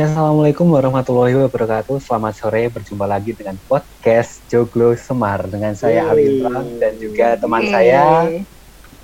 [0.00, 2.00] Ya, Assalamualaikum warahmatullahi wabarakatuh.
[2.00, 7.68] Selamat sore, berjumpa lagi dengan podcast Joglo Semar dengan saya Ali Imran dan juga teman
[7.68, 8.24] saya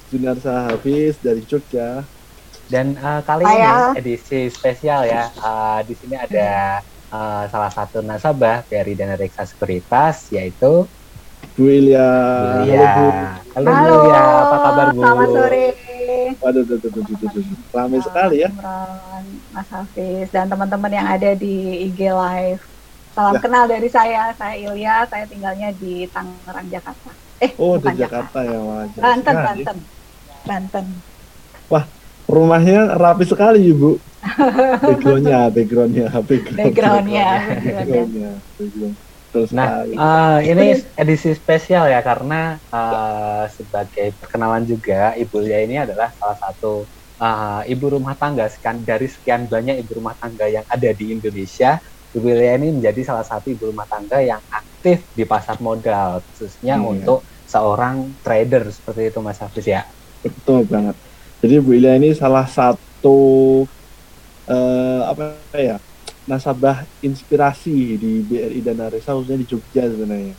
[0.08, 2.00] Junarsa Hafiz dari Jogja.
[2.72, 3.92] Dan uh, kali Saya.
[3.92, 5.28] ini edisi spesial ya.
[5.36, 6.80] Uh, di sini ada
[7.12, 10.88] uh, salah satu nasabah dari Dana Reksa Sekuritas yaitu
[11.56, 12.08] Bu Ilya.
[12.68, 12.92] Yulia.
[13.56, 15.00] Halo, Halo, Yulia, apa kabar Bu?
[15.00, 15.64] Selamat sore.
[16.44, 17.42] Waduh, tuh, tuh, tuh, tuh, tuh, tuh.
[17.72, 18.50] Ramai sekali ya.
[19.56, 22.60] Mas Hafiz, dan teman-teman yang ada di IG Live.
[23.16, 23.40] Salam Ya.
[23.40, 27.08] kenal dari saya, saya Ilya, saya tinggalnya di Tangerang, Jakarta.
[27.40, 29.00] Eh, Oh, bukan di Jakarta ya, wajar.
[29.00, 29.62] Banten, sekali.
[29.64, 29.76] Banten.
[30.44, 30.86] Banten.
[32.26, 33.96] Rumahnya rapi sekali, Ibu.
[34.82, 36.58] Backgroundnya, backgroundnya, background.
[36.58, 38.30] Backgroundnya, backgroundnya.
[38.58, 39.05] Backgroundnya,
[39.36, 45.76] Betul Nah, uh, ini edisi spesial ya karena uh, sebagai perkenalan juga Ibu Lia ini
[45.76, 46.88] adalah salah satu
[47.20, 51.76] uh, ibu rumah tangga sekian dari sekian banyak ibu rumah tangga yang ada di Indonesia.
[52.16, 56.80] Ibu Lia ini menjadi salah satu ibu rumah tangga yang aktif di pasar modal khususnya
[56.80, 56.88] Iya.
[56.88, 59.84] untuk seorang trader seperti itu Mas Hafiz ya.
[60.24, 60.96] Betul banget.
[61.44, 63.18] Jadi Bu Ilya ini salah satu
[64.48, 65.76] eh, apa ya
[66.26, 70.34] nasabah inspirasi di BRI Dana Reksa khususnya di Jogja sebenarnya.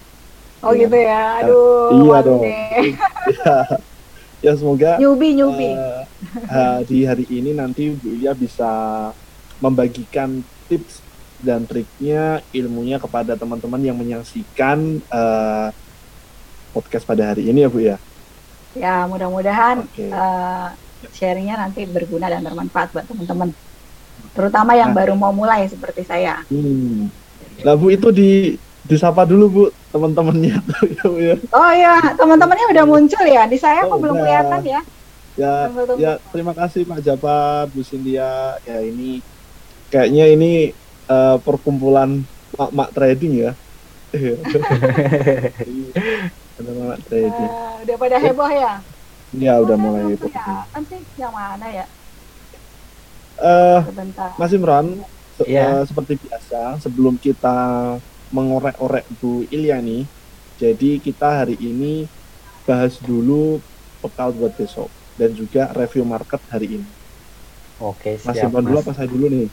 [0.59, 0.81] Oh Iya.
[0.83, 1.89] gitu ya, aduh.
[1.89, 2.41] Iya malu dong.
[2.43, 3.55] ya,
[4.41, 5.69] ya semoga Nyubi, nyubi.
[5.71, 6.01] eh,
[6.45, 8.71] ha- di hari ini nanti Bu Ilya bisa
[9.57, 10.99] membagikan tips
[11.37, 15.67] dan triknya ilmunya kepada teman-teman yang menyaksikan eh,
[16.69, 17.97] podcast pada hari ini ya Bu ya.
[18.73, 20.09] ya, mudah-mudahan Oke.
[20.09, 20.67] eh,
[21.13, 23.53] sharingnya nanti berguna dan bermanfaat buat teman-teman.
[24.31, 24.97] Terutama yang Nah.
[24.97, 26.41] baru mau mulai seperti saya.
[26.47, 27.09] Hmm.
[27.59, 31.35] Nah Bu itu di disapa dulu Bu teman-temannya ya ya.
[31.49, 33.43] Oh iya, teman-temannya udah muncul ya.
[33.45, 34.23] Di saya Oh, kok belum udah.
[34.23, 34.81] kelihatan ya.
[35.37, 36.01] Ya, Tunggu, tunggu.
[36.01, 38.57] ya terima kasih Pak Japat, Bu Cynthia.
[38.61, 39.21] Ya ini
[39.87, 40.51] kayaknya ini
[41.07, 42.21] eh, perkumpulan
[42.53, 43.51] mak-mak trading ya.
[46.57, 47.49] Ada mak trading.
[47.49, 48.73] Eh, udah pada heboh ya.
[49.35, 51.85] Ya udah mulai kelihatan sih yang mana ya?
[53.37, 54.31] Eh, Sebentar.
[54.39, 54.87] Mas Imran,
[55.33, 55.61] se- Iya.
[55.63, 57.57] eh, seperti biasa sebelum kita
[58.33, 60.09] mengorek-orek Bu Ilya nih,
[60.57, 62.09] jadi kita hari ini
[62.67, 63.61] bahas dulu
[64.03, 64.89] bekal buat besok
[65.19, 66.91] dan juga review market hari ini.
[67.79, 68.43] Oke, Mas siap.
[68.45, 68.81] Imran dulu Mas.
[68.83, 69.47] apa saya dulu nih?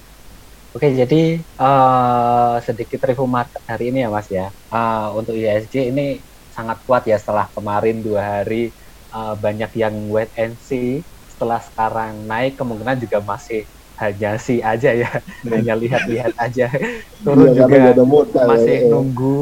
[0.74, 1.16] Oke, jadi
[1.46, 4.50] eh, sedikit review market hari ini ya Mas ya.
[4.74, 6.02] Eh, untuk ISG ini
[6.50, 8.74] sangat kuat ya setelah kemarin dua hari
[9.14, 11.06] eh, banyak yang wait and see.
[11.30, 15.10] Setelah sekarang naik kemungkinan juga masih hanya see aja ya,
[15.46, 16.66] hanya lihat-lihat aja.
[17.24, 18.46] Turun Iya, karena juga nggak ada modal.
[18.50, 18.90] masih ya.
[18.90, 19.36] nunggu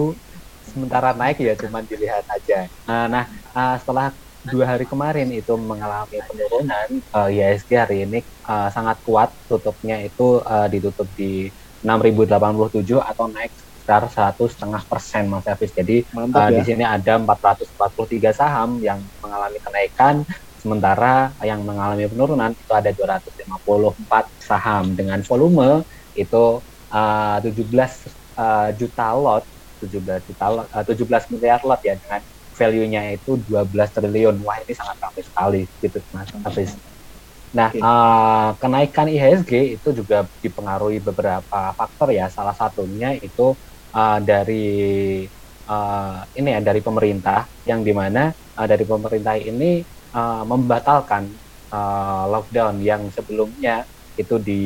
[0.63, 2.71] sementara naik ya cuman dilihat aja.
[2.87, 8.69] Nah, nah, eh, setelah dua hari kemarin itu mengalami penurunan, eh, IHSG hari ini eh,
[8.71, 11.51] sangat kuat tutupnya itu eh, ditutup di
[11.83, 15.75] 6.087 atau naik sekitar satu setengah persen Mas Hafiz.
[15.75, 16.59] Jadi Mantap Uh, ya.
[16.59, 20.23] Di sini ada 443 saham yang mengalami kenaikan,
[20.63, 23.51] sementara yang mengalami penurunan itu ada 254
[24.39, 25.83] saham dengan volume
[26.15, 26.63] itu
[26.95, 27.67] uh, 17
[28.39, 29.45] uh, juta lot,
[29.83, 32.23] 17 juta lot, uh, 17 miliar lot ya dengan
[32.55, 34.37] value-nya itu 12 triliun.
[34.47, 36.79] Wah, ini sangat ramai sekali gitu Mas Hafiz.
[37.53, 37.83] Nah, Oke.
[37.83, 42.31] uh, kenaikan IHSG itu juga dipengaruhi beberapa faktor ya.
[42.31, 43.59] Salah satunya itu
[43.93, 45.27] uh, dari
[45.69, 49.85] uh, ini ya dari pemerintah yang di mana uh, dari pemerintah ini
[50.15, 51.37] uh, membatalkan
[51.73, 53.85] uh, lockdown yang sebelumnya
[54.17, 54.63] itu di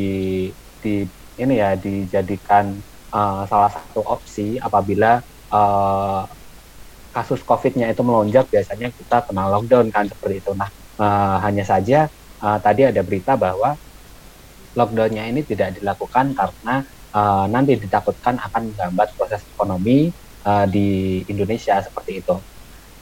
[0.82, 2.82] di ini ya dijadikan
[3.14, 6.22] uh, salah satu opsi apabila uh,
[7.14, 10.52] kasus COVID-nya itu melonjak biasanya kita kena lockdown kan seperti itu.
[10.52, 10.68] Nah
[11.00, 12.10] uh, hanya saja
[12.42, 13.76] uh, tadi ada berita bahwa
[14.76, 16.84] lockdownnya ini tidak dilakukan karena
[17.16, 20.12] uh, nanti ditakutkan akan menghambat proses ekonomi
[20.44, 22.36] uh, di Indonesia seperti itu.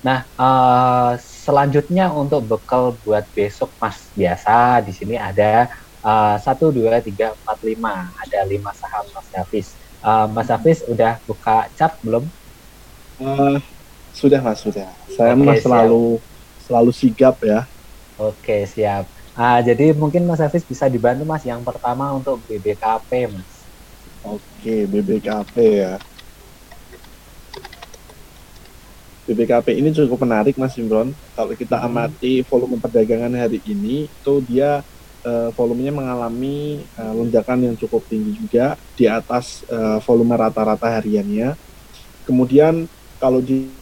[0.05, 5.69] Nah, uh, selanjutnya untuk bekal buat besok Mas biasa di sini ada
[6.01, 9.77] uh, satu dua tiga empat lima ada lima saham Mas Hafiz.
[10.01, 12.25] Uh, Mas Hafiz udah buka chart belum?
[13.21, 13.59] Eh,
[14.11, 14.89] sudah Mas, sudah.
[15.13, 15.65] Saya Oke, mah siap.
[15.69, 16.05] selalu
[16.65, 17.69] selalu sigap ya.
[18.17, 19.11] Oke siap.
[19.35, 21.43] Ah, jadi mungkin Mas Hafiz bisa dibantu Mas.
[21.45, 23.69] Yang pertama untuk BBKP Mas.
[24.25, 25.93] Oke, BBKP ya.
[29.25, 31.17] BBKP ini cukup menarik Mas Imron.
[31.33, 31.87] Kalau kita Hmm.
[31.89, 34.85] amati volume perdagangan hari ini, itu dia
[35.25, 41.57] eh, volumenya mengalami eh, lonjakan yang cukup tinggi juga di atas eh, volume rata-rata hariannya.
[42.29, 42.85] Kemudian
[43.17, 43.73] kalau di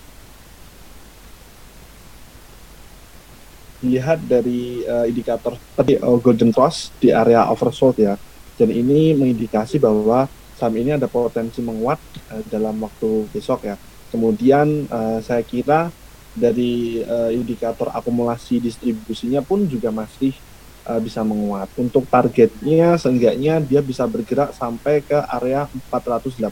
[3.82, 8.14] dilihat dari eh, indikator tadi eh, golden cross di area oversold ya.
[8.54, 11.98] dan ini mengindikasi bahwa saham ini ada potensi menguat
[12.30, 13.74] uh, dalam waktu besok ya.
[14.12, 15.88] Kemudian uh, saya kira
[16.36, 20.36] dari uh, indikator akumulasi distribusinya pun juga masih
[20.84, 21.72] uh, bisa menguat.
[21.80, 26.44] Untuk targetnya seenggaknya dia bisa bergerak sampai ke area 480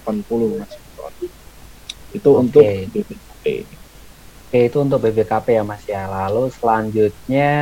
[0.57, 0.73] Mas.
[2.11, 2.41] Itu okay.
[2.41, 3.45] untuk BBKP.
[4.51, 6.09] Oke, itu untuk BBKP ya Mas ya.
[6.09, 7.53] Lalu selanjutnya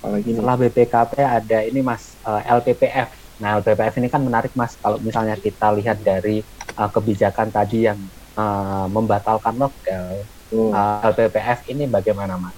[0.00, 3.19] Apalagi setelah BPKP ada ini Mas uh, LPPF.
[3.40, 6.44] Nah LPPF ini kan menarik Mas kalau misalnya kita lihat dari
[6.76, 7.98] uh, kebijakan tadi yang
[8.36, 10.16] uh, membatalkan lockdown.
[10.52, 10.70] Oh.
[10.70, 12.56] Uh, LPPF ini bagaimana Mas?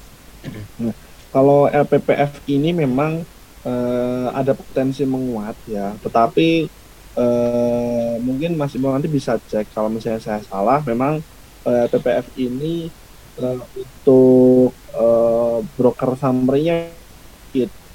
[0.83, 0.95] Nah,
[1.31, 3.23] kalau LPPF ini memang
[3.63, 6.67] uh, ada potensi menguat ya, tetapi
[7.15, 11.23] uh, mungkin Mas Imam nanti bisa cek kalau misalnya saya salah, memang
[11.63, 12.91] uh, LPPF ini
[13.39, 16.91] uh, untuk uh, broker summary-nya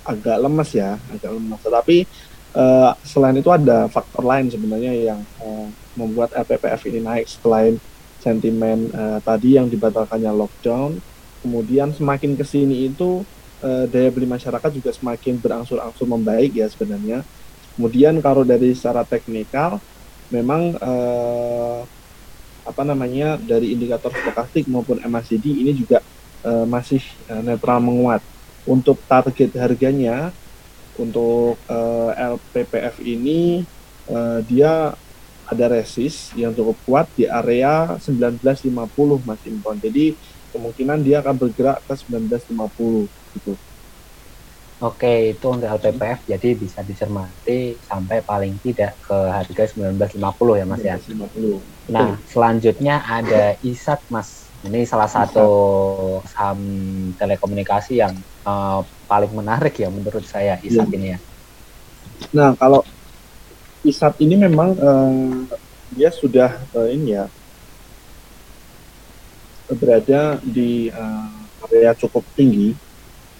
[0.07, 1.59] agak lemes ya, agak lemes.
[1.59, 1.97] Tetapi
[2.57, 7.77] uh, selain itu ada faktor lain sebenarnya yang uh, membuat LPPF ini naik selain
[8.17, 10.97] sentimen uh, tadi yang dibatalkannya lockdown.
[11.45, 13.21] Kemudian semakin ke sini itu
[13.61, 17.21] uh, daya beli masyarakat juga semakin berangsur-angsur membaik ya sebenarnya.
[17.77, 19.77] Kemudian kalau dari secara teknikal
[20.33, 21.85] memang uh,
[22.67, 26.03] apa namanya dari indikator stokastik maupun MACD ini juga
[26.43, 26.99] uh, masih
[27.31, 28.19] uh, netral menguat
[28.67, 30.35] untuk target harganya
[30.97, 33.63] untuk uh, eh, LPPF ini
[34.09, 34.93] uh, dia
[35.47, 39.79] ada resist yang cukup kuat di area 1950 Mas Impon.
[39.79, 40.19] Jadi
[40.51, 43.07] kemungkinan dia akan bergerak ke 1950
[43.39, 43.55] gitu.
[44.77, 50.81] Oke, itu untuk LPPF jadi bisa dicermati sampai paling tidak ke harga 1950 ya Mas
[50.85, 50.85] 1950.
[50.85, 51.59] ya.
[51.89, 55.49] Nah, selanjutnya ada ISAT Mas ini salah satu
[56.25, 56.57] saham
[57.13, 60.95] telekomunikasi yang uh, paling menarik ya menurut saya ISAT ya.
[60.97, 61.19] ini ya.
[62.33, 62.81] Nah kalau
[63.85, 65.45] ISAT ini memang uh,
[65.93, 67.29] dia sudah uh, ini ya
[69.77, 71.29] berada di uh,
[71.69, 72.73] area cukup tinggi.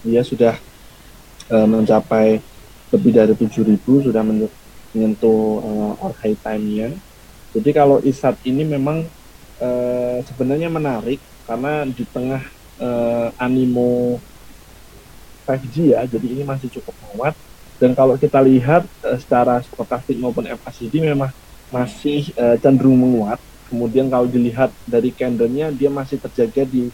[0.06, 0.54] Dia sudah
[1.50, 2.38] uh, mencapai
[2.94, 6.94] lebih dari 7.000 sudah menyentuh uh, all high time-nya.
[7.52, 9.04] Jadi kalau ISAT ini memang
[9.62, 12.42] uh, sebenarnya menarik karena di tengah
[12.78, 14.20] uh, animo
[15.48, 17.34] 5G ya, jadi ini masih cukup kuat.
[17.78, 21.32] Dan kalau kita lihat uh, secara stokastik maupun FACD memang
[21.72, 23.40] masih uh, cenderung menguat.
[23.68, 26.88] Kemudian kalau dilihat dari candlenya dia masih terjaga di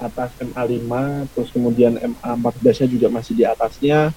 [0.00, 0.90] atas MA5,
[1.36, 4.10] terus kemudian MA14-nya juga masih di atasnya.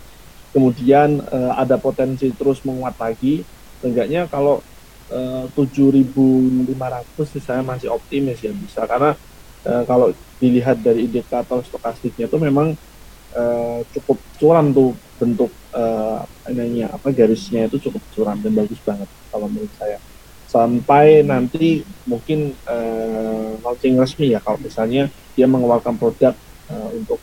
[0.53, 3.43] Kemudian uh, ada potensi terus menguat lagi.
[3.83, 4.63] Enggaknya kalau
[5.13, 6.69] 7.500
[7.29, 8.83] sih saya masih optimis ya bisa.
[8.89, 9.13] Karena
[9.67, 10.11] uh, kalau
[10.41, 12.75] dilihat dari indikator stokastiknya itu memang
[13.37, 19.09] uh, cukup curam tuh bentuk uh, ininya apa garisnya itu cukup curam dan bagus banget
[19.29, 19.97] kalau menurut saya.
[20.49, 26.37] Sampai nanti mungkin uh, launching resmi ya kalau misalnya dia mengeluarkan produk
[26.69, 27.17] uh, untuk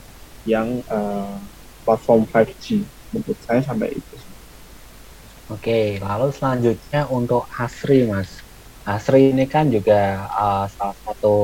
[0.49, 1.39] yang uh,
[1.85, 2.83] platform 5G
[3.15, 4.15] menurut saya sampai itu
[5.51, 8.39] Oke, lalu selanjutnya untuk Asri, Mas.
[8.87, 11.37] Asri ini kan juga uh, salah satu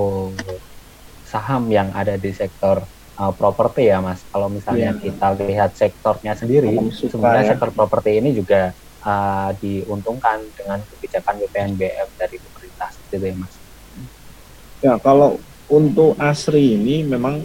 [1.27, 2.87] saham yang ada di sektor
[3.19, 4.23] uh, properti ya, Mas.
[4.31, 5.03] Kalau misalnya yeah.
[5.03, 7.51] kita lihat sektornya sendiri, sebenarnya ya.
[7.59, 8.71] sektor properti ini juga
[9.03, 13.55] uh, diuntungkan dengan kebijakan BPNBM dari pemerintah, gitu ya, Mas.
[14.87, 17.43] Ya, kalau untuk Asri ini memang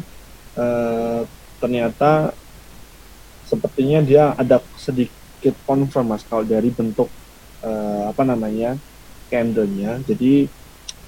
[0.53, 1.25] uh,
[1.57, 2.37] ternyata
[3.49, 7.09] sepertinya dia ada sedikit sedikit confirm mas kalau dari bentuk
[7.65, 8.77] uh, apa namanya
[9.33, 9.97] candlenya.
[10.05, 10.45] Jadi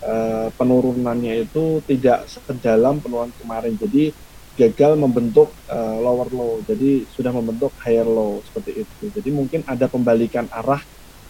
[0.02, 3.78] uh, penurunannya itu tidak sedalam penurunan kemarin.
[3.78, 4.10] Jadi
[4.58, 6.66] gagal membentuk uh, lower low.
[6.66, 9.06] Jadi sudah membentuk higher low seperti itu.
[9.14, 10.82] Jadi mungkin ada pembalikan arah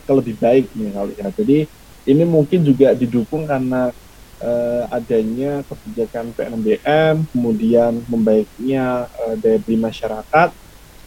[0.07, 1.57] ke lebih baik nih kalau ya jadi
[2.03, 3.95] ini mungkin juga didukung karena
[4.43, 10.51] uh, adanya kebijakan PNBM kemudian membaiknya uh, daya masyarakat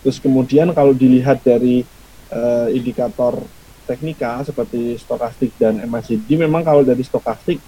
[0.07, 1.83] Terus kemudian kalau dilihat dari
[2.31, 3.43] uh, indikator
[3.91, 7.59] teknika seperti stokastik dan MACD, memang kalau dari stokastik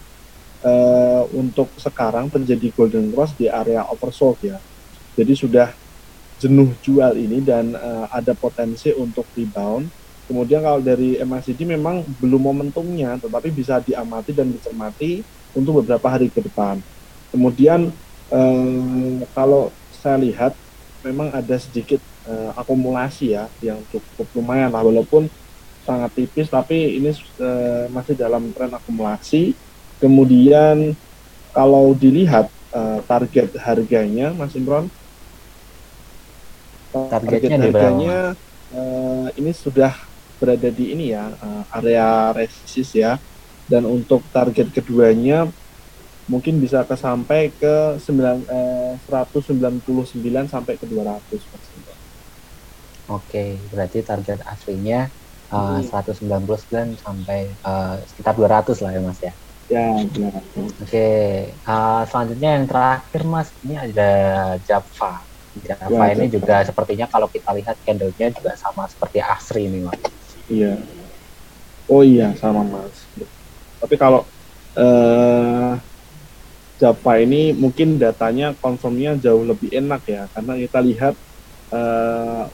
[0.63, 4.55] uh, untuk sekarang terjadi golden cross di area oversold ya.
[5.19, 5.75] Jadi sudah
[6.39, 9.91] jenuh jual ini dan uh, ada potensi untuk rebound.
[10.31, 15.27] Kemudian kalau dari MACD memang belum momentumnya, tetapi bisa diamati dan dicermati
[15.59, 16.79] untuk beberapa hari ke depan.
[17.35, 17.91] Kemudian
[18.31, 20.55] uh, kalau saya lihat
[21.03, 25.31] memang ada sedikit uh, akumulasi ya yang cukup lumayan lah walaupun
[25.89, 29.57] sangat tipis tapi ini uh, masih dalam tren akumulasi.
[29.99, 30.95] Kemudian
[31.51, 34.87] kalau dilihat uh, target harganya Mas Imron?
[36.93, 38.19] Targetnya target harganya
[38.73, 39.97] uh, uh, ini sudah
[40.39, 43.17] berada di ini ya uh, area resist ya.
[43.69, 45.49] Dan untuk target keduanya
[46.33, 51.81] mungkin bisa ke sampai ke 9, eh, 199 sampai ke 200 persen.
[53.09, 53.39] Oke,
[53.73, 55.09] berarti target aslinya
[55.53, 55.83] uh, Hmm.
[55.83, 59.33] 199 sampai uh, sekitar 200 lah ya Mas ya.
[59.69, 60.73] Ya, 200.
[60.83, 61.07] Oke,
[61.67, 64.11] uh, selanjutnya yang terakhir Mas, ini ada
[64.69, 65.11] Java.
[65.67, 66.37] Java Ya, ini Java.
[66.37, 70.01] juga sepertinya kalau kita lihat candlenya juga sama seperti Asri ini Mas.
[70.49, 70.73] Iya.
[71.89, 72.97] Oh iya, sama Mas.
[73.81, 74.21] Tapi kalau
[74.79, 75.73] eh
[76.79, 81.15] Java ini mungkin datanya confirmnya jauh lebih enak ya, karena kita lihat
[81.75, 82.45] eh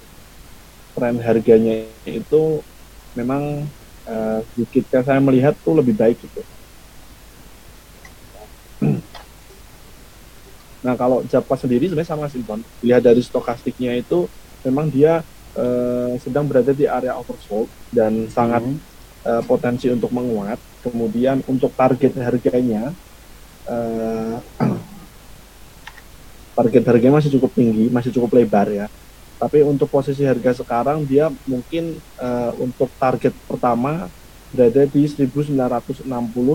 [0.94, 1.74] tren harganya
[2.06, 2.62] itu
[3.18, 3.68] memang
[4.08, 6.42] eh, sedikit yang saya melihat tuh lebih baik gitu.
[10.84, 12.60] Nah kalau Java sendiri sebenarnya sama sih Bon.
[12.84, 14.28] Lihat dari stokastiknya itu
[14.64, 15.24] memang dia
[15.56, 18.80] eh, sedang berada di area oversold dan sangat Hmm.
[19.24, 20.60] eh, potensi untuk menguat.
[20.84, 22.92] Kemudian untuk target harganya,
[23.68, 24.36] eh,
[26.58, 28.86] target harganya masih cukup tinggi, masih cukup lebar ya.
[29.34, 34.08] Tapi untuk posisi harga sekarang dia mungkin eh, untuk target pertama
[34.54, 36.06] berada di 1960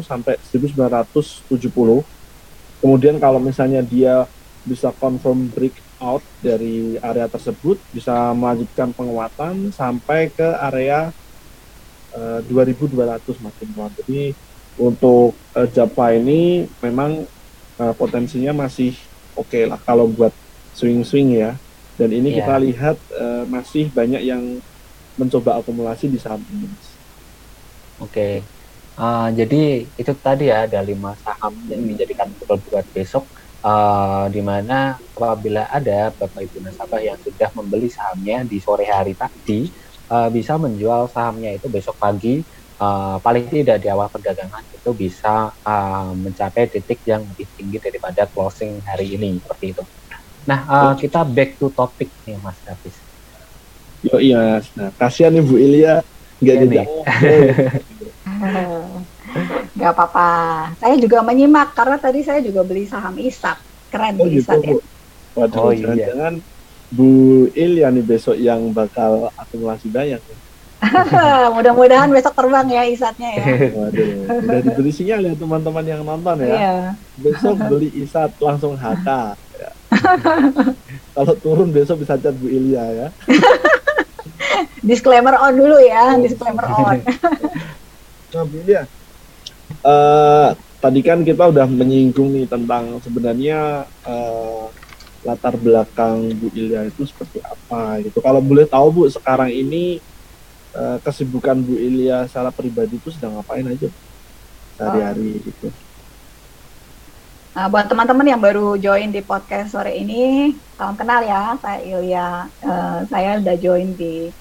[0.08, 1.52] sampai 1970.
[2.80, 4.24] Kemudian kalau misalnya dia
[4.64, 11.12] bisa confirm breakout dari area tersebut, bisa melanjutkan penguatan sampai ke area
[12.16, 12.96] eh, 2200
[13.44, 13.92] makin kuat.
[14.00, 14.32] Jadi
[14.80, 17.28] untuk eh, Java ini memang
[17.78, 18.96] eh, potensinya masih
[19.36, 20.32] oke lah kalau buat
[20.74, 21.60] swing-swing ya.
[22.00, 22.38] Dan ini Iya.
[22.42, 24.64] kita lihat eh, masih banyak yang
[25.20, 26.72] mencoba akumulasi di saham ini.
[28.00, 28.48] Oke,
[29.00, 33.24] Uh, jadi itu tadi ya ada lima saham yang dijadikan goal buat besok.
[33.64, 39.16] Uh, di mana apabila ada bapak ibu nasabah yang sudah membeli sahamnya di sore hari
[39.16, 39.72] tadi,
[40.12, 42.44] uh, bisa menjual sahamnya itu besok pagi.
[42.80, 48.26] Uh, paling tidak di awal perdagangan itu bisa uh, mencapai titik yang lebih tinggi daripada
[48.26, 49.84] closing hari ini seperti itu.
[50.48, 52.96] Nah, uh, kita back to topic nih Mas Davis.
[54.00, 56.00] Yo iya, nah kasihan nih Bu Ilya
[56.40, 56.88] nggak Iya diajak nih.
[58.40, 59.04] ngobrol.
[59.78, 60.30] Gak apa-apa.
[60.80, 63.58] Saya juga menyimak karena tadi saya juga beli saham ISAT.
[63.92, 64.74] Keren Oh gitu ISAT ya.
[65.38, 65.80] Waduh, Oh, iya.
[65.86, 66.34] jangan-jangan
[66.90, 67.10] Bu
[67.54, 70.22] Ilya nih besok yang bakal akumulasi banyak.
[71.56, 73.46] Mudah-mudahan besok terbang ya ISATnya ya.
[73.76, 74.08] Waduh,
[74.48, 76.48] udah diberi sinyal ya teman-teman yang nonton ya.
[76.48, 76.76] Iya.
[77.20, 79.08] Besok beli isat langsung HK.
[79.60, 79.72] ya.
[81.16, 83.08] Kalau turun besok bisa chat Bu Ilya ya.
[84.80, 86.24] Disclaimer on dulu ya, Oh.
[86.24, 86.98] disclaimer on.
[88.32, 88.88] Nah, Bu Ilya,
[89.84, 94.64] eh, tadi kan kita udah menyinggung nih tentang sebenarnya eh,
[95.20, 98.24] latar belakang Bu Ilya itu seperti apa gitu.
[98.24, 100.00] Kalau boleh tahu Bu, sekarang ini
[100.76, 103.90] eh, kesibukan Bu Ilya secara pribadi itu sedang ngapain aja
[104.80, 105.68] sehari-hari gitu.
[107.50, 112.28] Nah, buat teman-teman yang baru join di podcast sore ini, salam kenal ya, saya Ilya.
[112.64, 114.32] Eh, saya udah join di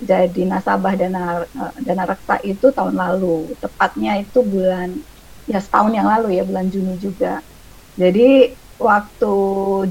[0.00, 4.88] jadi nasabah dana eh, dana reksa itu tahun lalu, tepatnya itu bulan
[5.50, 7.42] ya setahun yang lalu ya bulan Juni juga.
[7.98, 9.34] Jadi waktu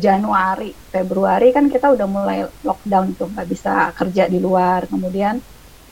[0.02, 4.88] Januari, Februari kan kita udah mulai lockdown tuh, nggak bisa kerja di luar.
[4.90, 5.44] Kemudian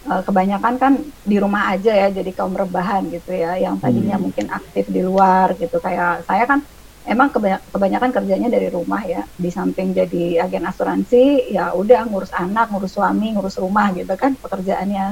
[0.07, 4.31] eh, kebanyakan kan di rumah aja ya, jadi kaum rebahan gitu ya, yang tadinya Hmm.
[4.31, 5.77] mungkin aktif di luar gitu.
[5.83, 6.63] Kayak saya kan
[7.07, 12.31] emang kebanya- kebanyakan kerjanya dari rumah ya, di samping jadi agen asuransi, ya udah ngurus
[12.35, 15.07] anak, ngurus suami, ngurus rumah gitu kan pekerjaannya.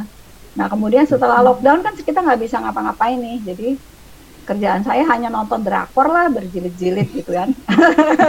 [0.56, 3.70] Nah kemudian setelah lockdown kan kita nggak bisa ngapa-ngapain nih, jadi
[4.46, 7.50] kerjaan saya hanya nonton drakor lah berjilid-jilid gitu kan.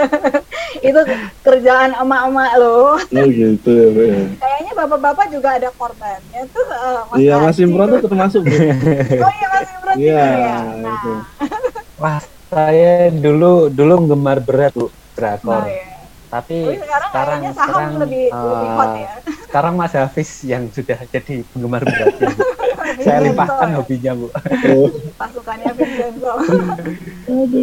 [0.89, 1.01] itu
[1.41, 2.97] kerjaan emak-emak loh.
[2.97, 4.01] Oh gitu ya, Bu.
[4.03, 4.19] ya.
[4.37, 6.65] Kayaknya bapak-bapak juga ada korbannya tuh.
[7.07, 8.01] Mas Iya, Mas Imron tuh.
[8.05, 8.57] termasuk Bu.
[9.25, 10.57] Oh iya Mas Imron Iya, juga ya.
[10.77, 11.13] Nah, itu.
[11.97, 15.65] Wah, saya dulu dulu gemar berat bu drakor.
[15.65, 15.96] nah, ya.
[16.37, 19.13] Tapi Tapi sekarang, sekarang sekarang lebih lebih hot ya.
[19.47, 22.29] sekarang Mas Hafiz yang sudah jadi penggemar beratnya.
[22.37, 22.43] Bu.
[23.05, 24.27] Saya limpahkan ya, hobinya bu.
[25.21, 26.33] Pasukannya Vincenzo.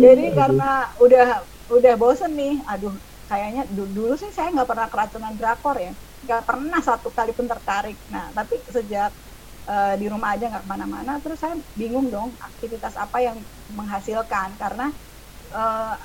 [0.03, 1.25] Jadi karena udah
[1.71, 2.99] udah bosen nih, aduh
[3.29, 5.91] kayaknya du- dulu sih saya nggak pernah keracunan drakor ya,
[6.25, 7.97] nggak pernah satu kali pun tertarik.
[8.13, 9.11] Nah tapi sejak
[9.69, 13.37] eh, di rumah aja nggak ke mana-mana, terus saya bingung dong aktivitas apa yang
[13.71, 14.85] menghasilkan karena
[15.53, 15.95] eh,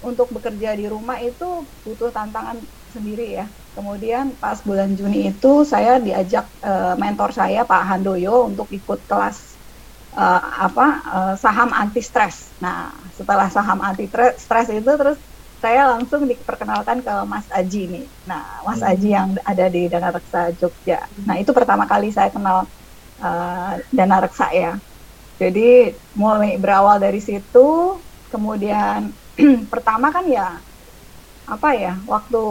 [0.00, 2.56] untuk bekerja di rumah itu butuh tantangan
[2.92, 3.46] sendiri ya.
[3.76, 9.38] Kemudian pas bulan Juni itu saya diajak eh, mentor saya Pak Handoyo untuk ikut kelas
[10.16, 12.56] eh, apa eh, saham anti stres.
[12.58, 15.18] Nah setelah saham anti stres itu terus
[15.60, 18.06] saya langsung diperkenalkan ke Mas Aji nih.
[18.24, 21.04] Nah, Mas Aji yang ada di Dana Reksa Jogja.
[21.28, 22.64] Nah, itu pertama kali saya kenal
[23.20, 24.80] uh, Dana Reksa ya.
[25.36, 28.00] Jadi mulai berawal dari situ,
[28.32, 29.12] kemudian
[29.72, 30.46] pertama kan ya
[31.50, 32.42] apa ya waktu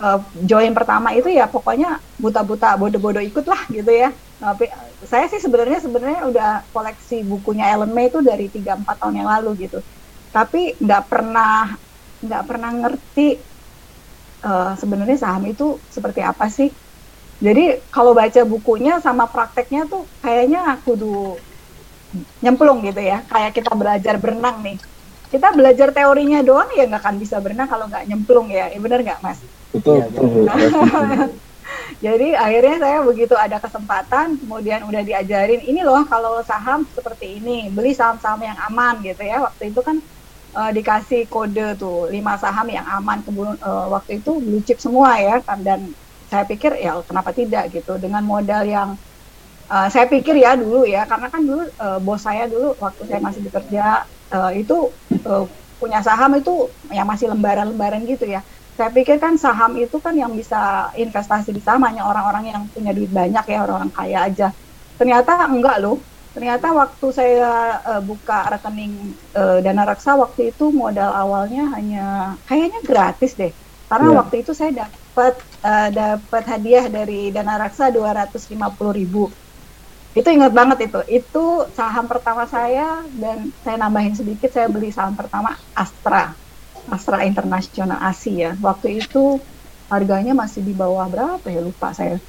[0.00, 0.18] uh,
[0.50, 4.10] join pertama itu ya pokoknya buta-buta bodoh-bodoh ikut lah gitu ya.
[4.38, 4.64] Tapi
[5.06, 9.50] saya sih sebenarnya sebenarnya udah koleksi bukunya Ellen May itu dari 3-4 tahun yang lalu
[9.68, 9.78] gitu.
[10.34, 11.74] Tapi nggak pernah
[12.24, 13.28] nggak pernah ngerti
[14.44, 16.70] uh, sebenarnya saham itu seperti apa sih.
[17.44, 21.14] Jadi kalau baca bukunya sama prakteknya tuh kayaknya aku kudu
[22.42, 24.78] nyemplung gitu ya kayak kita belajar berenang nih
[25.32, 29.00] kita belajar teorinya doang ya nggak akan bisa berenang kalau nggak nyemplung ya, ya benar
[29.00, 29.40] nggak mas?
[29.74, 30.46] Betul, ya, betul.
[32.04, 37.72] jadi akhirnya saya begitu ada kesempatan kemudian udah diajarin ini loh kalau saham seperti ini
[37.72, 39.42] beli saham-saham yang aman gitu ya.
[39.42, 39.98] Waktu itu kan
[40.54, 45.18] uh, dikasih kode tuh lima saham yang aman kemudian uh, waktu itu blue chip semua
[45.18, 45.64] ya kan.
[45.64, 45.90] Dan
[46.28, 47.72] saya pikir ya kenapa tidak?
[47.74, 47.96] Gitu.
[47.98, 48.94] Dengan modal yang
[49.70, 53.20] uh, saya pikir ya dulu ya karena kan dulu uh, bos saya dulu waktu saya
[53.20, 54.88] masih bekerja uh, itu
[55.26, 55.44] uh,
[55.76, 58.40] punya saham itu yang masih lembaran-lembaran gitu ya.
[58.74, 62.90] Saya pikir kan saham itu kan yang bisa investasi di saham hanya orang-orang yang punya
[62.90, 64.48] duit banyak ya orang-orang kaya aja.
[64.98, 66.00] Ternyata enggak loh.
[66.34, 72.82] Ternyata waktu saya uh, buka rekening uh, dana reksa waktu itu modal awalnya hanya kayaknya
[72.82, 73.54] gratis deh.
[73.86, 74.18] Karena yeah.
[74.18, 78.58] waktu itu saya dapat uh, dapat hadiah dari dana reksa 250
[78.90, 79.30] ribu
[80.14, 81.00] itu ingat banget itu.
[81.10, 86.38] Itu saham pertama saya dan saya nambahin sedikit saya beli saham pertama Astra.
[86.86, 89.42] Astra International Asia waktu itu
[89.90, 91.58] harganya masih di bawah berapa ya?
[91.58, 92.22] Lupa saya.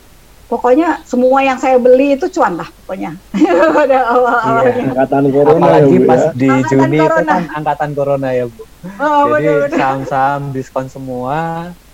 [0.46, 3.18] Pokoknya semua yang saya beli itu cuan lah pokoknya.
[3.78, 4.78] Pada awal-awalnya.
[4.78, 6.30] Iya, angkatan corona apalagi ya, pas ya.
[6.34, 7.22] di angkatan Juni corona.
[7.22, 8.64] itu kan angkatan corona ya bu.
[9.02, 11.38] Oh, jadi saham-saham diskon semua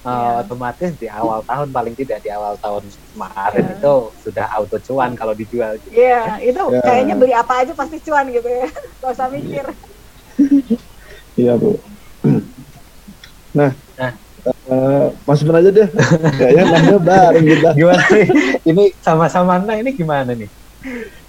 [0.05, 0.41] uh, yeah.
[0.41, 2.83] otomatis di awal tahun paling tidak di awal tahun
[3.13, 3.75] kemarin yeah.
[3.77, 5.77] itu sudah auto cuan kalau dijual.
[5.77, 5.93] Gitu.
[5.93, 6.83] Iya, yeah, itu yeah.
[6.85, 8.67] kayaknya beli apa aja pasti cuan gitu ya,
[9.01, 9.65] gak usah mikir.
[11.37, 11.77] Iya bu.
[13.55, 14.13] Nah, nah.
[14.65, 15.89] Uh, masukin aja deh.
[16.33, 17.69] Kayaknya nanya bareng kita.
[17.77, 18.27] Gimana nih?
[18.65, 20.49] Ini sama-sama nah ini gimana nih?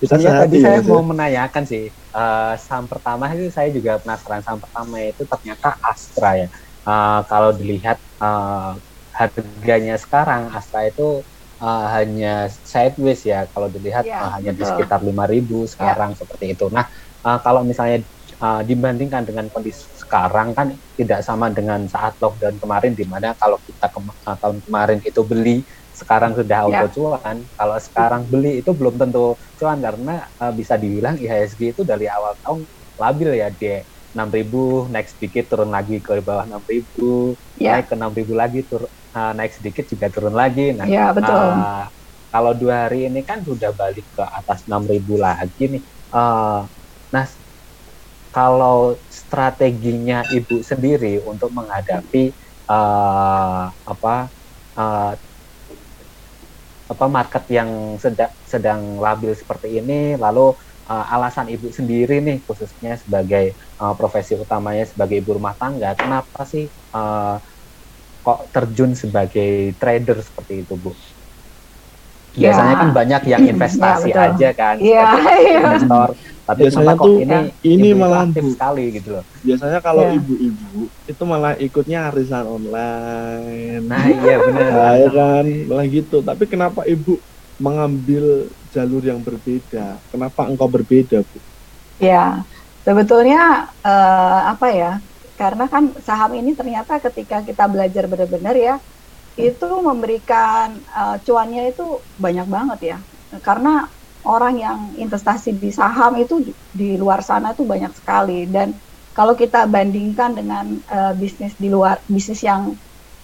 [0.00, 4.40] Bisa ya, tadi ya, saya mau menanyakan sih, uh, saham pertama itu saya juga penasaran
[4.40, 6.48] saham pertama itu ternyata Astra ya
[6.86, 8.78] uh, kalau dilihat uh,
[9.12, 11.22] harganya sekarang Astra itu
[11.60, 16.18] uh, hanya sideways ya kalau dilihat yeah, uh, hanya di sekitar 5000 sekarang yeah.
[16.18, 16.66] seperti itu.
[16.72, 16.88] Nah,
[17.22, 18.02] uh, kalau misalnya
[18.42, 23.60] uh, dibandingkan dengan kondisi sekarang kan tidak sama dengan saat lockdown kemarin di mana kalau
[23.62, 26.88] kita ke uh, tahun kemarin itu beli sekarang sudah auto yeah.
[26.90, 27.36] cuan.
[27.54, 32.34] Kalau sekarang beli itu belum tentu cuan karena uh, bisa dibilang IHSG itu dari awal
[32.40, 32.64] tahun
[32.96, 37.80] labil ya dia 6000 naik sedikit turun lagi ke bawah 6000 yeah.
[37.80, 41.32] naik ke 6000 lagi turun uh, naik sedikit juga turun lagi nah yeah, betul.
[41.32, 41.86] Uh,
[42.32, 46.64] kalau dua hari ini kan sudah balik ke atas 6000 lagi nih uh,
[47.12, 47.24] nah
[48.32, 52.32] kalau strateginya ibu sendiri untuk menghadapi
[52.68, 54.32] uh, apa
[54.76, 55.12] uh,
[56.92, 60.52] apa market yang sedang sedang labil seperti ini lalu
[60.88, 66.42] uh, alasan ibu sendiri nih khususnya sebagai uh, profesi utamanya sebagai ibu rumah tangga kenapa
[66.48, 67.36] sih uh,
[68.22, 70.94] kok terjun sebagai trader seperti itu bu?
[72.32, 72.80] Biasanya ya.
[72.80, 75.58] kan banyak yang ya, investasi ya, aja kan ya, ya.
[75.60, 79.24] investor tapi biasanya tuh ini ini malah aktif sekali gitu loh?
[79.46, 80.18] Biasanya kalau ya.
[80.18, 83.86] ibu-ibu itu malah ikutnya arisan online.
[83.86, 84.68] Nah iya benar.
[84.74, 85.44] Nah, ya kan?
[85.70, 86.18] Malah gitu.
[86.18, 87.22] Tapi kenapa ibu
[87.62, 90.00] mengambil jalur yang berbeda.
[90.08, 91.38] Kenapa engkau berbeda, Bu?
[92.00, 92.42] Ya,
[92.82, 94.92] sebetulnya uh, apa ya?
[95.36, 98.74] Karena kan saham ini ternyata ketika kita belajar benar-benar ya,
[99.36, 102.98] itu memberikan uh, cuannya itu banyak banget ya.
[103.44, 103.88] Karena
[104.24, 108.70] orang yang investasi di saham itu di luar sana itu banyak sekali dan
[109.12, 112.72] kalau kita bandingkan dengan uh, bisnis di luar bisnis yang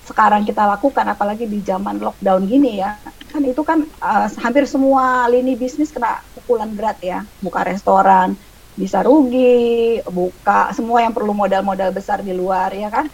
[0.05, 5.29] sekarang kita lakukan apalagi di zaman lockdown gini ya kan itu kan uh, hampir semua
[5.29, 7.23] lini bisnis kena pukulan berat ya.
[7.45, 8.35] Buka restoran
[8.79, 13.07] bisa rugi buka semua yang perlu modal-modal besar di luar ya kan?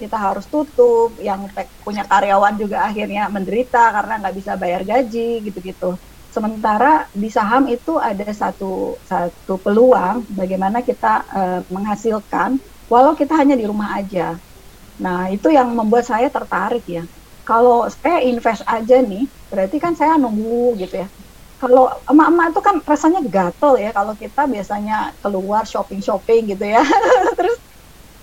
[0.00, 1.44] Kita harus tutup yang
[1.84, 6.00] punya karyawan juga akhirnya menderita karena nggak bisa bayar gaji gitu-gitu.
[6.30, 12.56] Sementara di saham itu ada satu satu peluang bagaimana kita uh, menghasilkan
[12.90, 14.40] walau kita hanya di rumah aja.
[15.00, 17.04] Nah, itu yang membuat saya tertarik ya.
[17.44, 21.08] Kalau saya invest aja nih, berarti kan saya nunggu gitu ya.
[21.60, 26.80] Kalau emak-emak itu kan rasanya gatel ya kalau kita biasanya keluar shopping-shopping gitu ya.
[27.38, 27.58] Terus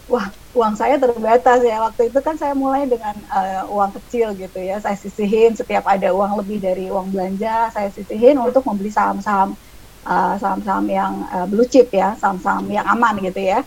[0.08, 4.58] wah uang saya terbatas ya waktu itu kan saya mulai dengan uh, uang kecil gitu
[4.64, 9.54] ya saya sisihin setiap ada uang lebih dari uang belanja saya sisihin untuk membeli saham-saham
[10.08, 13.62] uh, saham-saham yang uh, blue chip ya saham-saham yang aman gitu ya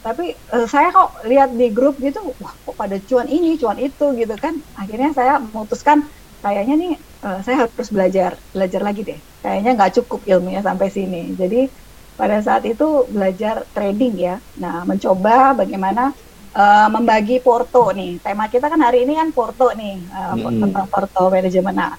[0.00, 4.14] tapi uh, saya kok lihat di grup gitu wah kok pada cuan ini cuan itu
[4.16, 6.06] gitu kan akhirnya saya memutuskan
[6.40, 6.92] kayaknya nih
[7.24, 11.70] uh, saya harus belajar belajar lagi deh kayaknya nggak cukup ilmunya sampai sini jadi
[12.16, 16.12] pada saat itu belajar trading ya nah mencoba bagaimana
[16.52, 20.60] uh, membagi porto nih tema kita kan hari ini kan porto nih uh, hmm.
[20.68, 21.94] tentang porto manajemen nah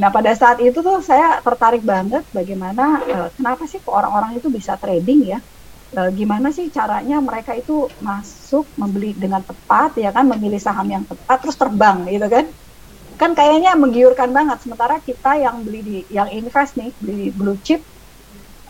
[0.00, 4.80] Nah pada saat itu tuh saya tertarik banget bagaimana uh, kenapa sih orang-orang itu bisa
[4.80, 5.38] trading ya?
[5.92, 11.04] Uh, gimana sih caranya mereka itu masuk membeli dengan tepat ya kan memilih saham yang
[11.04, 12.48] tepat terus terbang gitu kan?
[13.20, 14.64] Kan kayaknya menggiurkan banget.
[14.64, 17.84] Sementara kita yang beli di yang invest nih beli blue chip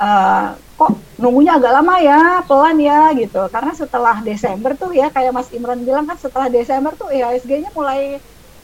[0.02, 3.46] uh, kok nunggunya agak lama ya pelan ya gitu.
[3.52, 8.16] Karena setelah Desember tuh ya kayak Mas Imran bilang kan setelah Desember tuh IHSG-nya mulai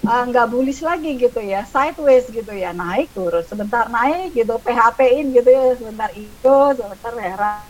[0.06, 2.72] eh, nggak uh, bullish lagi gitu ya sideways gitu ya.
[2.72, 3.44] Naik turun.
[3.44, 7.60] Sebentar naik gitu PHP-in gitu ya sebentar itu sebentar merah.